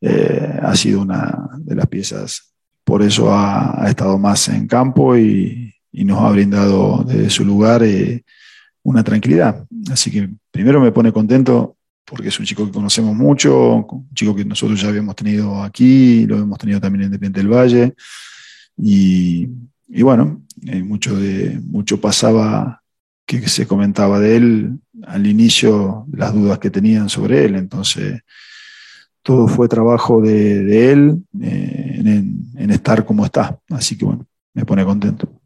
Eh, 0.00 0.58
ha 0.62 0.74
sido 0.76 1.02
una 1.02 1.50
de 1.58 1.74
las 1.74 1.86
piezas, 1.86 2.54
por 2.84 3.02
eso 3.02 3.30
ha, 3.30 3.84
ha 3.84 3.90
estado 3.90 4.18
más 4.18 4.48
en 4.48 4.66
campo 4.66 5.14
y, 5.14 5.74
y, 5.92 6.04
nos 6.04 6.22
ha 6.22 6.30
brindado 6.30 7.04
desde 7.06 7.28
su 7.28 7.44
lugar 7.44 7.82
eh, 7.82 8.24
una 8.82 9.04
tranquilidad. 9.04 9.66
Así 9.90 10.10
que 10.10 10.30
primero 10.50 10.80
me 10.80 10.92
pone 10.92 11.12
contento 11.12 11.76
porque 12.04 12.28
es 12.28 12.38
un 12.40 12.46
chico 12.46 12.66
que 12.66 12.72
conocemos 12.72 13.14
mucho, 13.14 13.86
un 13.86 14.14
chico 14.14 14.34
que 14.34 14.44
nosotros 14.44 14.80
ya 14.80 14.88
habíamos 14.88 15.14
tenido 15.14 15.62
aquí, 15.62 16.26
lo 16.26 16.38
hemos 16.38 16.58
tenido 16.58 16.80
también 16.80 17.02
en 17.02 17.06
Independiente 17.06 17.40
del 17.40 17.48
Valle. 17.48 17.94
Y, 18.76 19.48
y 19.88 20.02
bueno, 20.02 20.42
eh, 20.66 20.82
mucho, 20.82 21.16
de, 21.16 21.60
mucho 21.64 22.00
pasaba 22.00 22.82
que 23.26 23.46
se 23.48 23.66
comentaba 23.66 24.18
de 24.18 24.36
él 24.36 24.78
al 25.06 25.26
inicio, 25.26 26.06
las 26.12 26.34
dudas 26.34 26.58
que 26.58 26.70
tenían 26.70 27.08
sobre 27.08 27.44
él. 27.44 27.54
Entonces, 27.54 28.20
todo 29.22 29.46
fue 29.46 29.68
trabajo 29.68 30.20
de, 30.20 30.92
él 30.92 31.22
eh, 31.40 32.24
en 32.56 32.70
estar 32.70 33.04
como 33.04 33.24
está. 33.24 33.56
Así 33.68 33.96
que 33.96 34.04
bueno, 34.04 34.26
me 34.52 34.64
pone 34.64 34.84
contento. 34.84 35.39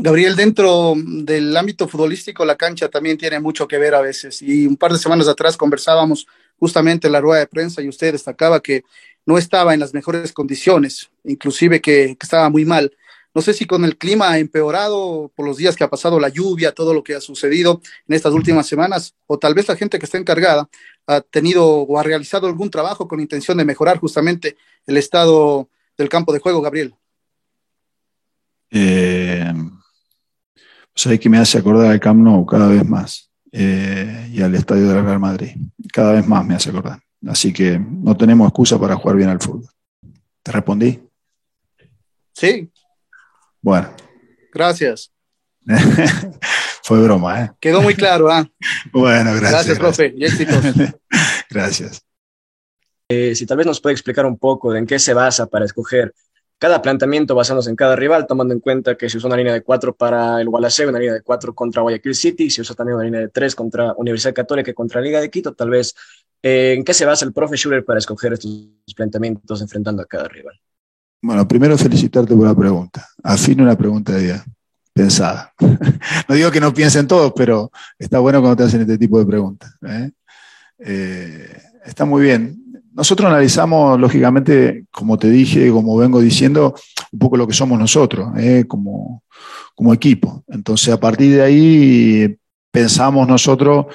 Gabriel, 0.00 0.36
dentro 0.36 0.94
del 0.96 1.56
ámbito 1.56 1.88
futbolístico, 1.88 2.44
la 2.44 2.54
cancha 2.54 2.88
también 2.88 3.18
tiene 3.18 3.40
mucho 3.40 3.66
que 3.66 3.78
ver 3.78 3.96
a 3.96 4.00
veces. 4.00 4.40
Y 4.40 4.64
un 4.64 4.76
par 4.76 4.92
de 4.92 4.98
semanas 4.98 5.26
atrás 5.26 5.56
conversábamos 5.56 6.28
justamente 6.56 7.08
en 7.08 7.14
la 7.14 7.20
rueda 7.20 7.40
de 7.40 7.48
prensa 7.48 7.82
y 7.82 7.88
usted 7.88 8.12
destacaba 8.12 8.60
que 8.60 8.84
no 9.26 9.38
estaba 9.38 9.74
en 9.74 9.80
las 9.80 9.94
mejores 9.94 10.32
condiciones, 10.32 11.10
inclusive 11.24 11.80
que, 11.80 12.16
estaba 12.22 12.48
muy 12.48 12.64
mal. 12.64 12.96
No 13.34 13.42
sé 13.42 13.52
si 13.52 13.66
con 13.66 13.84
el 13.84 13.98
clima 13.98 14.30
ha 14.30 14.38
empeorado 14.38 15.32
por 15.34 15.44
los 15.44 15.56
días 15.56 15.74
que 15.74 15.82
ha 15.82 15.90
pasado 15.90 16.20
la 16.20 16.28
lluvia, 16.28 16.70
todo 16.70 16.94
lo 16.94 17.02
que 17.02 17.16
ha 17.16 17.20
sucedido 17.20 17.80
en 18.06 18.14
estas 18.14 18.32
últimas 18.32 18.68
semanas, 18.68 19.16
o 19.26 19.36
tal 19.36 19.54
vez 19.54 19.66
la 19.66 19.74
gente 19.74 19.98
que 19.98 20.04
está 20.04 20.16
encargada 20.16 20.68
ha 21.08 21.22
tenido 21.22 21.66
o 21.66 21.98
ha 21.98 22.04
realizado 22.04 22.46
algún 22.46 22.70
trabajo 22.70 23.08
con 23.08 23.18
intención 23.18 23.58
de 23.58 23.64
mejorar 23.64 23.98
justamente 23.98 24.56
el 24.86 24.96
estado 24.96 25.68
del 25.96 26.08
campo 26.08 26.32
de 26.32 26.38
juego, 26.38 26.62
Gabriel. 26.62 26.94
Eh, 28.70 29.52
pues 31.04 31.20
que 31.20 31.28
me 31.28 31.38
hace 31.38 31.58
acordar 31.58 31.90
al 31.90 32.00
Camp 32.00 32.20
Nou 32.20 32.44
cada 32.44 32.68
vez 32.68 32.84
más 32.84 33.30
eh, 33.52 34.30
y 34.32 34.42
al 34.42 34.54
estadio 34.54 34.88
del 34.88 35.04
Real 35.04 35.20
Madrid. 35.20 35.56
Cada 35.92 36.12
vez 36.12 36.26
más 36.26 36.44
me 36.44 36.54
hace 36.54 36.70
acordar. 36.70 37.00
Así 37.26 37.52
que 37.52 37.78
no 37.78 38.16
tenemos 38.16 38.48
excusa 38.48 38.78
para 38.78 38.96
jugar 38.96 39.16
bien 39.16 39.28
al 39.28 39.40
fútbol. 39.40 39.68
¿Te 40.42 40.52
respondí? 40.52 41.00
Sí. 42.34 42.70
Bueno. 43.60 43.90
Gracias. 44.52 45.12
Fue 46.82 47.02
broma, 47.02 47.42
¿eh? 47.42 47.50
Quedó 47.60 47.82
muy 47.82 47.94
claro, 47.94 48.30
¿ah? 48.30 48.48
Bueno, 48.92 49.32
gracias. 49.34 49.50
Gracias, 49.50 49.78
profe. 49.78 50.14
Y 50.16 50.24
éxitos. 50.24 50.64
gracias. 51.50 52.02
Eh, 53.08 53.34
si 53.34 53.46
tal 53.46 53.58
vez 53.58 53.66
nos 53.66 53.80
puede 53.80 53.94
explicar 53.94 54.26
un 54.26 54.38
poco 54.38 54.72
de 54.72 54.80
en 54.80 54.86
qué 54.86 54.98
se 54.98 55.14
basa 55.14 55.46
para 55.46 55.64
escoger 55.64 56.14
cada 56.58 56.82
planteamiento 56.82 57.34
basándose 57.34 57.70
en 57.70 57.76
cada 57.76 57.94
rival, 57.96 58.26
tomando 58.26 58.52
en 58.52 58.60
cuenta 58.60 58.96
que 58.96 59.08
se 59.08 59.16
usa 59.16 59.28
una 59.28 59.36
línea 59.36 59.52
de 59.52 59.62
cuatro 59.62 59.94
para 59.94 60.40
el 60.40 60.48
Gualaceo, 60.48 60.88
una 60.88 60.98
línea 60.98 61.14
de 61.14 61.22
cuatro 61.22 61.54
contra 61.54 61.82
Guayaquil 61.82 62.14
City, 62.14 62.50
se 62.50 62.62
usa 62.62 62.74
también 62.74 62.96
una 62.96 63.04
línea 63.04 63.20
de 63.20 63.28
tres 63.28 63.54
contra 63.54 63.94
Universidad 63.96 64.34
Católica 64.34 64.70
y 64.70 64.74
contra 64.74 65.00
Liga 65.00 65.20
de 65.20 65.30
Quito, 65.30 65.54
tal 65.54 65.70
vez, 65.70 65.94
eh, 66.42 66.74
¿en 66.76 66.84
qué 66.84 66.92
se 66.94 67.04
basa 67.04 67.24
el 67.24 67.32
profe 67.32 67.56
Schuller 67.56 67.84
para 67.84 67.98
escoger 67.98 68.32
estos 68.32 68.70
planteamientos 68.96 69.60
enfrentando 69.62 70.02
a 70.02 70.06
cada 70.06 70.28
rival? 70.28 70.58
Bueno, 71.20 71.46
primero 71.48 71.76
felicitarte 71.76 72.34
por 72.34 72.46
la 72.46 72.54
pregunta. 72.54 73.08
Afino 73.22 73.64
una 73.64 73.76
pregunta 73.76 74.12
de 74.12 74.40
pensada. 74.92 75.52
no 76.28 76.34
digo 76.34 76.50
que 76.50 76.60
no 76.60 76.74
piensen 76.74 77.06
todos, 77.06 77.32
pero 77.34 77.70
está 77.98 78.18
bueno 78.18 78.40
cuando 78.40 78.56
te 78.56 78.62
hacen 78.64 78.82
este 78.82 78.98
tipo 78.98 79.18
de 79.18 79.26
preguntas. 79.26 79.74
¿eh? 79.86 80.10
Eh, 80.78 81.56
está 81.84 82.04
muy 82.04 82.22
bien. 82.22 82.62
Nosotros 82.98 83.30
analizamos, 83.30 84.00
lógicamente, 84.00 84.86
como 84.90 85.16
te 85.16 85.30
dije, 85.30 85.70
como 85.70 85.96
vengo 85.96 86.20
diciendo, 86.20 86.74
un 87.12 87.18
poco 87.20 87.36
lo 87.36 87.46
que 87.46 87.54
somos 87.54 87.78
nosotros, 87.78 88.30
¿eh? 88.36 88.64
como, 88.66 89.22
como 89.76 89.94
equipo. 89.94 90.42
Entonces, 90.48 90.92
a 90.92 90.98
partir 90.98 91.36
de 91.36 91.42
ahí, 91.42 92.36
pensamos 92.72 93.28
nosotros 93.28 93.86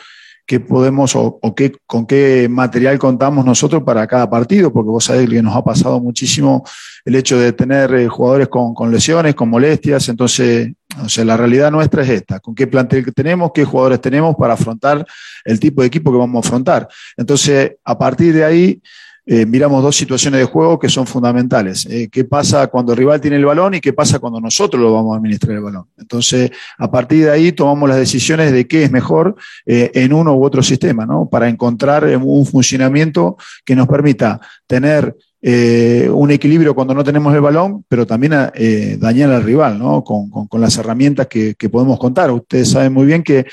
qué 0.46 0.60
podemos 0.60 1.16
o, 1.16 1.40
qué, 1.56 1.74
con 1.86 2.06
qué 2.06 2.48
material 2.50 3.00
contamos 3.00 3.46
nosotros 3.46 3.84
para 3.84 4.06
cada 4.08 4.30
partido, 4.30 4.74
porque 4.74 4.90
vos 4.90 5.06
sabés 5.06 5.30
que 5.30 5.42
nos 5.42 5.56
ha 5.56 5.64
pasado 5.64 6.00
muchísimo 6.00 6.64
el 7.06 7.16
hecho 7.16 7.40
de 7.40 7.54
tener 7.54 7.94
eh, 7.94 8.08
jugadores 8.08 8.50
con, 8.50 8.92
lesiones, 8.92 9.36
con 9.36 9.50
molestias, 9.50 10.10
entonces, 10.10 10.72
o 11.04 11.08
sea, 11.08 11.24
la 11.26 11.38
realidad 11.38 11.72
nuestra 11.72 12.04
es 12.04 12.10
esta, 12.10 12.40
con 12.40 12.54
qué 12.54 12.68
plantel 12.68 13.06
tenemos, 13.14 13.52
qué 13.54 13.64
jugadores 13.64 14.02
tenemos 14.02 14.36
para 14.36 14.54
afrontar 14.54 15.06
el 15.46 15.60
tipo 15.60 15.82
de 15.82 15.88
equipo 15.88 16.12
que 16.12 16.18
vamos 16.18 16.44
a 16.44 16.48
afrontar. 16.48 16.88
Entonces, 17.16 17.74
a 17.84 17.98
partir 17.98 18.34
de 18.34 18.44
ahí, 18.44 18.82
eh, 19.26 19.46
miramos 19.46 19.82
dos 19.82 19.96
situaciones 19.96 20.42
de 20.42 20.46
juego 20.46 20.78
que 20.78 20.90
son 20.90 21.08
fundamentales. 21.08 21.86
Eh, 21.86 22.10
¿Qué 22.12 22.26
pasa 22.26 22.68
cuando 22.68 22.92
el 22.92 22.98
rival 22.98 23.22
tiene 23.22 23.38
el 23.38 23.46
balón 23.46 23.76
y 23.76 23.80
qué 23.80 23.94
pasa 23.94 24.20
cuando 24.20 24.42
nosotros 24.42 24.82
lo 24.82 24.94
vamos 24.94 25.14
a 25.14 25.18
administrar 25.18 25.56
el 25.56 25.64
balón? 25.64 25.86
Entonces, 25.98 26.52
a 26.78 26.92
partir 26.92 27.26
de 27.26 27.32
ahí 27.32 27.52
tomamos 27.54 27.88
las 27.88 27.98
decisiones 27.98 28.52
de 28.52 28.68
qué 28.68 28.84
es 28.84 28.92
mejor 28.92 29.36
eh, 29.66 29.92
en 29.94 30.12
uno 30.12 30.36
u 30.36 30.44
otro 30.44 30.62
sistema, 30.62 31.06
¿no? 31.06 31.30
Para 31.30 31.48
encontrar 31.48 32.06
un 32.18 32.46
funcionamiento 32.46 33.38
que 33.64 33.76
nos 33.76 33.88
permita 33.88 34.42
tener 34.68 35.16
eh, 35.46 36.10
un 36.10 36.32
equilibrio 36.32 36.74
cuando 36.74 36.94
no 36.94 37.04
tenemos 37.04 37.36
el 37.36 37.42
balón, 37.42 37.84
pero 37.90 38.08
también 38.08 38.34
eh, 38.56 38.96
dañar 38.98 39.30
al 39.30 39.44
rival, 39.44 39.78
¿no? 39.78 40.02
Con, 40.02 40.30
las 40.54 40.78
herramientas 40.78 41.28
que, 41.28 41.54
podemos 41.70 42.00
contar. 42.00 42.32
Ustedes 42.32 42.70
saben 42.72 42.94
muy 42.94 43.06
bien 43.06 43.24
que, 43.24 43.46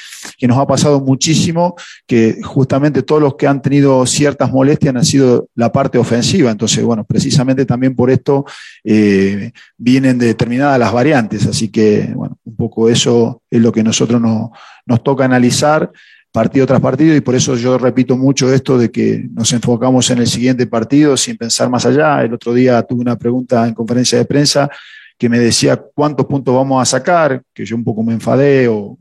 nos 0.42 0.56
ha 0.56 0.68
pasado 0.68 1.00
muchísimo 1.00 1.74
que 2.06 2.38
justamente 2.44 3.02
todos 3.02 3.20
los 3.20 3.34
que 3.34 3.48
han 3.48 3.60
tenido 3.60 4.06
ciertas 4.06 4.52
molestias 4.52 4.94
han 4.94 5.04
sido 5.04 5.48
la 5.56 5.72
parte 5.72 5.98
ofensiva. 5.98 6.52
Entonces, 6.52 6.84
bueno, 6.84 7.02
precisamente 7.02 7.66
también 7.66 7.96
por 7.96 8.08
esto 8.08 8.44
eh, 8.84 9.50
vienen 9.76 10.16
determinadas 10.16 10.78
las 10.78 10.92
variantes. 10.92 11.44
Así 11.48 11.70
que, 11.70 12.12
bueno, 12.14 12.38
un 12.44 12.54
poco 12.54 12.88
eso 12.88 13.42
es 13.50 13.60
lo 13.60 13.72
que 13.72 13.82
nosotros 13.82 14.22
nos 14.22 15.02
toca 15.02 15.24
analizar 15.24 15.90
partido 16.32 16.66
tras 16.66 16.80
partido 16.80 17.14
y 17.16 17.20
por 17.20 17.34
eso 17.34 17.56
yo 17.56 17.76
repito 17.78 18.16
mucho 18.16 18.52
esto 18.52 18.78
de 18.78 18.90
que 18.90 19.28
nos 19.32 19.52
enfocamos 19.52 20.10
en 20.10 20.18
el 20.18 20.26
siguiente 20.26 20.66
partido 20.66 21.16
sin 21.16 21.36
pensar 21.36 21.68
más 21.68 21.86
allá. 21.86 22.22
El 22.22 22.34
otro 22.34 22.54
día 22.54 22.82
tuve 22.82 23.00
una 23.00 23.16
pregunta 23.16 23.66
en 23.66 23.74
conferencia 23.74 24.18
de 24.18 24.24
prensa 24.24 24.70
que 25.18 25.28
me 25.28 25.38
decía 25.38 25.76
cuántos 25.76 26.26
puntos 26.26 26.54
vamos 26.54 26.80
a 26.80 26.84
sacar, 26.84 27.42
que 27.52 27.64
yo 27.64 27.76
un 27.76 27.84
poco 27.84 28.02
me 28.02 28.12
enfadé 28.12 28.68
o, 28.68 28.96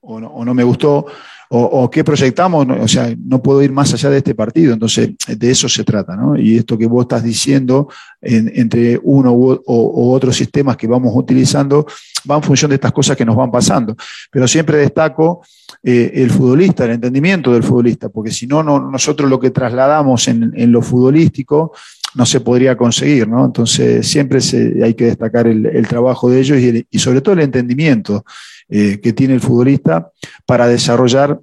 o 0.00 0.44
no 0.44 0.54
me 0.54 0.62
gustó 0.62 1.06
o, 1.48 1.90
qué 1.90 2.02
proyectamos, 2.02 2.66
o 2.68 2.88
sea, 2.88 3.14
no 3.24 3.42
puedo 3.42 3.62
ir 3.62 3.72
más 3.72 3.92
allá 3.94 4.10
de 4.10 4.18
este 4.18 4.34
partido, 4.34 4.72
entonces 4.72 5.10
de 5.26 5.50
eso 5.50 5.68
se 5.68 5.84
trata, 5.84 6.16
¿no? 6.16 6.36
Y 6.36 6.56
esto 6.56 6.76
que 6.76 6.86
vos 6.86 7.04
estás 7.04 7.22
diciendo 7.22 7.88
entre 8.20 8.98
uno 9.02 9.32
u, 9.32 9.62
o, 9.66 10.12
otros 10.12 10.36
sistemas 10.36 10.76
que 10.76 10.86
vamos 10.86 11.12
utilizando 11.14 11.86
va 12.28 12.36
en 12.36 12.42
función 12.42 12.68
de 12.70 12.74
estas 12.74 12.92
cosas 12.92 13.16
que 13.16 13.24
nos 13.24 13.36
van 13.36 13.50
pasando. 13.50 13.96
Pero 14.30 14.48
siempre 14.48 14.78
destaco 14.78 15.42
eh, 15.82 16.12
el 16.14 16.30
futbolista, 16.30 16.84
el 16.84 16.92
entendimiento 16.92 17.52
del 17.52 17.62
futbolista, 17.62 18.08
porque 18.08 18.30
si 18.30 18.46
no, 18.46 18.62
nosotros 18.62 19.30
lo 19.30 19.38
que 19.38 19.50
trasladamos 19.50 20.26
en, 20.28 20.72
lo 20.72 20.82
futbolístico 20.82 21.72
no 22.16 22.24
se 22.26 22.40
podría 22.40 22.76
conseguir, 22.76 23.28
¿no? 23.28 23.44
Entonces 23.44 24.08
siempre 24.08 24.40
hay 24.82 24.94
que 24.94 25.04
destacar 25.04 25.46
el, 25.46 25.86
trabajo 25.86 26.30
de 26.30 26.40
ellos 26.40 26.58
y, 26.90 26.98
sobre 26.98 27.20
todo 27.20 27.34
el 27.34 27.40
entendimiento. 27.40 28.24
Eh, 28.68 29.00
que 29.00 29.12
tiene 29.12 29.34
el 29.34 29.40
futbolista 29.40 30.10
para 30.44 30.66
desarrollar 30.66 31.38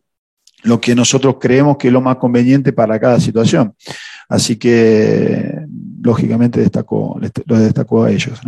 lo 0.64 0.82
que 0.82 0.94
nosotros 0.94 1.38
creemos 1.40 1.78
que 1.78 1.88
es 1.88 1.94
lo 1.94 2.02
más 2.02 2.18
conveniente 2.18 2.74
para 2.74 3.00
cada 3.00 3.18
situación. 3.18 3.74
Así 4.28 4.58
que, 4.58 5.66
lógicamente, 6.02 6.60
destacó, 6.60 7.18
lo 7.46 7.60
destacó 7.60 8.04
a 8.04 8.12
ellos. 8.12 8.42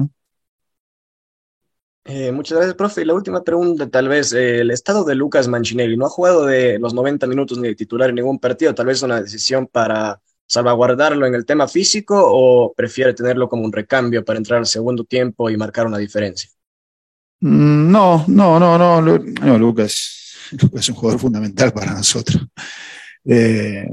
Eh, 2.04 2.34
muchas 2.34 2.58
gracias, 2.58 2.76
profe. 2.76 3.02
Y 3.02 3.06
la 3.06 3.14
última 3.14 3.44
pregunta, 3.44 3.90
tal 3.90 4.10
vez, 4.10 4.34
eh, 4.34 4.60
el 4.60 4.72
estado 4.72 5.06
de 5.06 5.16
Lucas 5.16 5.48
Mancinelli, 5.48 5.96
no 5.96 6.06
ha 6.06 6.10
jugado 6.10 6.46
de 6.46 6.78
los 6.78 6.94
90 6.94 7.28
minutos 7.28 7.58
ni 7.58 7.70
de 7.70 7.76
titular 7.76 8.10
en 8.10 8.16
ningún 8.16 8.40
partido, 8.40 8.76
tal 8.76 8.88
vez 8.88 9.02
una 9.04 9.22
decisión 9.22 9.68
para 9.68 10.20
salvaguardarlo 10.48 11.26
en 11.26 11.36
el 11.36 11.46
tema 11.46 11.68
físico 11.68 12.16
o 12.18 12.74
prefiere 12.74 13.14
tenerlo 13.14 13.50
como 13.50 13.64
un 13.64 13.72
recambio 13.72 14.24
para 14.24 14.38
entrar 14.38 14.60
al 14.60 14.66
segundo 14.66 15.04
tiempo 15.04 15.50
y 15.50 15.58
marcar 15.58 15.88
una 15.88 15.98
diferencia. 15.98 16.50
Mm, 17.42 17.92
no, 17.92 18.26
no, 18.28 18.60
no, 18.60 18.78
no, 18.78 19.02
no 19.02 19.58
Lucas, 19.58 20.36
es 20.74 20.90
un 20.90 20.96
jugador 20.96 21.20
fundamental 21.20 21.74
para 21.74 21.94
nosotros. 21.94 22.46
Eh, 23.24 23.90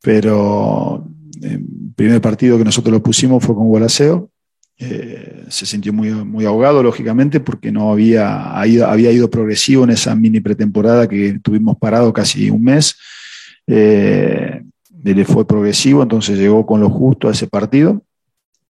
pero 0.00 1.04
el 1.42 1.64
primer 1.94 2.20
partido 2.20 2.56
que 2.56 2.64
nosotros 2.64 2.92
lo 2.92 3.02
pusimos 3.02 3.44
fue 3.44 3.54
con 3.54 3.66
Gualaceo. 3.66 4.30
Eh, 4.78 5.44
se 5.48 5.64
sintió 5.64 5.92
muy, 5.92 6.10
muy 6.12 6.44
ahogado, 6.44 6.82
lógicamente, 6.82 7.40
porque 7.40 7.72
no 7.72 7.90
había, 7.92 8.52
había 8.52 9.10
ido 9.10 9.30
progresivo 9.30 9.84
en 9.84 9.90
esa 9.90 10.14
mini 10.14 10.40
pretemporada 10.40 11.08
que 11.08 11.38
tuvimos 11.42 11.76
parado 11.78 12.12
casi 12.12 12.50
un 12.50 12.62
mes. 12.62 12.96
Eh, 13.66 14.62
le 15.02 15.24
fue 15.24 15.46
progresivo, 15.46 16.02
entonces 16.02 16.38
llegó 16.38 16.66
con 16.66 16.80
lo 16.80 16.90
justo 16.90 17.28
a 17.28 17.32
ese 17.32 17.46
partido. 17.46 18.02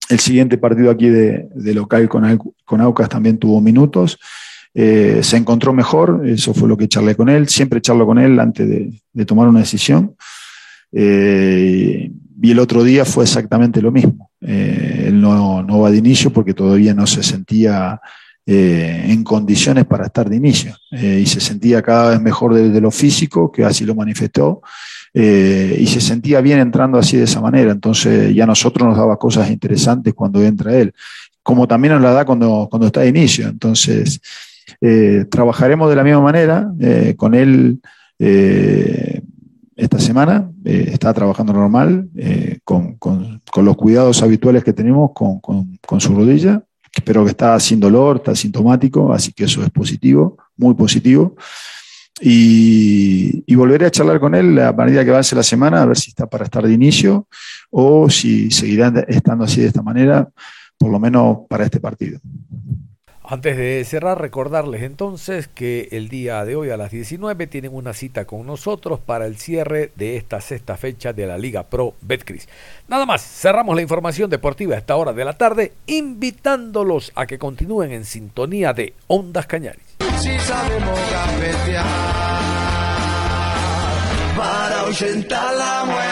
El 0.09 0.19
siguiente 0.19 0.57
partido 0.57 0.91
aquí 0.91 1.09
de, 1.09 1.49
local 1.73 2.09
con, 2.09 2.39
con, 2.65 2.81
Aucas 2.81 3.09
también 3.09 3.37
tuvo 3.37 3.61
minutos. 3.61 4.19
Eh, 4.73 5.19
se 5.21 5.37
encontró 5.37 5.73
mejor, 5.73 6.23
eso 6.25 6.53
fue 6.53 6.67
lo 6.67 6.77
que 6.77 6.87
charlé 6.87 7.15
con 7.15 7.29
él. 7.29 7.47
Siempre 7.47 7.81
charlo 7.81 8.05
con 8.05 8.19
él 8.19 8.39
antes 8.39 8.67
de, 8.67 9.25
tomar 9.25 9.47
una 9.47 9.59
decisión. 9.59 10.15
Eh, 10.91 12.11
y 12.41 12.51
el 12.51 12.59
otro 12.59 12.83
día 12.83 13.05
fue 13.05 13.23
exactamente 13.23 13.81
lo 13.81 13.91
mismo. 13.91 14.31
Eh, 14.41 15.05
él 15.07 15.21
no, 15.21 15.63
no, 15.63 15.79
va 15.79 15.91
de 15.91 15.97
inicio 15.97 16.31
porque 16.31 16.53
todavía 16.53 16.93
no 16.93 17.05
se 17.05 17.23
sentía 17.23 18.01
en 18.45 19.23
condiciones 19.23 19.85
para 19.85 20.05
estar 20.07 20.29
de 20.29 20.35
inicio. 20.35 20.75
y 20.91 21.25
se 21.25 21.39
sentía 21.39 21.81
cada 21.81 22.11
vez 22.11 22.21
mejor 22.21 22.53
desde 22.53 22.81
lo 22.81 22.91
físico, 22.91 23.51
que 23.51 23.63
así 23.63 23.85
lo 23.85 23.95
manifestó. 23.95 24.61
Eh, 25.13 25.75
y 25.77 25.87
se 25.87 25.99
sentía 25.99 26.39
bien 26.39 26.59
entrando 26.59 26.97
así 26.97 27.17
de 27.17 27.23
esa 27.23 27.41
manera. 27.41 27.71
Entonces 27.71 28.33
ya 28.33 28.43
a 28.43 28.47
nosotros 28.47 28.87
nos 28.87 28.97
daba 28.97 29.17
cosas 29.17 29.49
interesantes 29.49 30.13
cuando 30.13 30.41
entra 30.43 30.75
él, 30.75 30.93
como 31.43 31.67
también 31.67 31.95
nos 31.95 32.03
la 32.03 32.13
da 32.13 32.25
cuando, 32.25 32.67
cuando 32.69 32.87
está 32.87 33.01
de 33.01 33.09
inicio. 33.09 33.47
Entonces 33.47 34.21
eh, 34.79 35.25
trabajaremos 35.29 35.89
de 35.89 35.95
la 35.95 36.03
misma 36.03 36.21
manera 36.21 36.71
eh, 36.79 37.15
con 37.17 37.33
él. 37.33 37.81
esta 39.75 39.99
semana 39.99 40.51
está 40.63 41.11
trabajando 41.11 41.53
normal, 41.53 42.07
con, 42.63 42.95
con, 42.97 43.41
con, 43.51 43.65
los 43.65 43.75
cuidados 43.75 44.21
habituales 44.21 44.63
que 44.63 44.73
tenemos 44.73 45.11
con, 45.13 45.39
con 45.39 45.99
su 45.99 46.13
rodilla, 46.13 46.61
pero 47.05 47.23
que 47.23 47.31
está 47.31 47.59
sin 47.59 47.79
dolor, 47.79 48.17
está 48.17 48.35
sintomático, 48.35 49.13
así 49.13 49.31
que 49.31 49.45
eso 49.45 49.63
es 49.63 49.69
positivo, 49.69 50.37
muy 50.57 50.73
positivo 50.75 51.35
y, 52.21 53.55
volveré 53.55 53.87
a 53.87 53.91
charlar 53.91 54.19
con 54.19 54.35
él 54.35 54.59
a 54.59 54.73
medida 54.73 55.03
que 55.03 55.09
avance 55.11 55.35
la 55.35 55.43
semana, 55.43 55.81
a 55.81 55.85
ver 55.85 55.97
si 55.97 56.09
está 56.09 56.27
para 56.27 56.45
estar 56.45 56.65
de 56.65 56.73
inicio 56.73 57.27
o 57.69 58.09
si 58.09 58.51
seguirá 58.51 58.93
estando 59.07 59.43
así 59.45 59.61
de 59.61 59.67
esta 59.67 59.81
manera, 59.81 60.29
por 60.77 60.91
lo 60.91 60.99
menos 60.99 61.39
para 61.49 61.65
este 61.65 61.79
partido. 61.79 62.19
Antes 63.31 63.55
de 63.55 63.85
cerrar, 63.85 64.19
recordarles 64.19 64.83
entonces 64.83 65.47
que 65.47 65.87
el 65.93 66.09
día 66.09 66.43
de 66.43 66.57
hoy 66.57 66.69
a 66.69 66.75
las 66.75 66.91
19 66.91 67.47
tienen 67.47 67.73
una 67.73 67.93
cita 67.93 68.25
con 68.25 68.45
nosotros 68.45 68.99
para 68.99 69.25
el 69.25 69.37
cierre 69.37 69.93
de 69.95 70.17
esta 70.17 70.41
sexta 70.41 70.75
fecha 70.75 71.13
de 71.13 71.25
la 71.27 71.37
Liga 71.37 71.63
Pro 71.63 71.93
Betcris. 72.01 72.49
Nada 72.89 73.05
más, 73.05 73.21
cerramos 73.21 73.73
la 73.73 73.83
información 73.83 74.29
deportiva 74.29 74.75
a 74.75 74.79
esta 74.79 74.97
hora 74.97 75.13
de 75.13 75.23
la 75.23 75.37
tarde, 75.37 75.71
invitándolos 75.85 77.13
a 77.15 77.25
que 77.25 77.39
continúen 77.39 77.93
en 77.93 78.03
sintonía 78.03 78.73
de 78.73 78.95
Ondas 79.07 79.47
Cañaris. 79.47 79.95
Si 80.19 80.37
sabemos 80.39 80.99
para 84.37 85.53
la 85.53 85.85
muerte. 85.85 86.10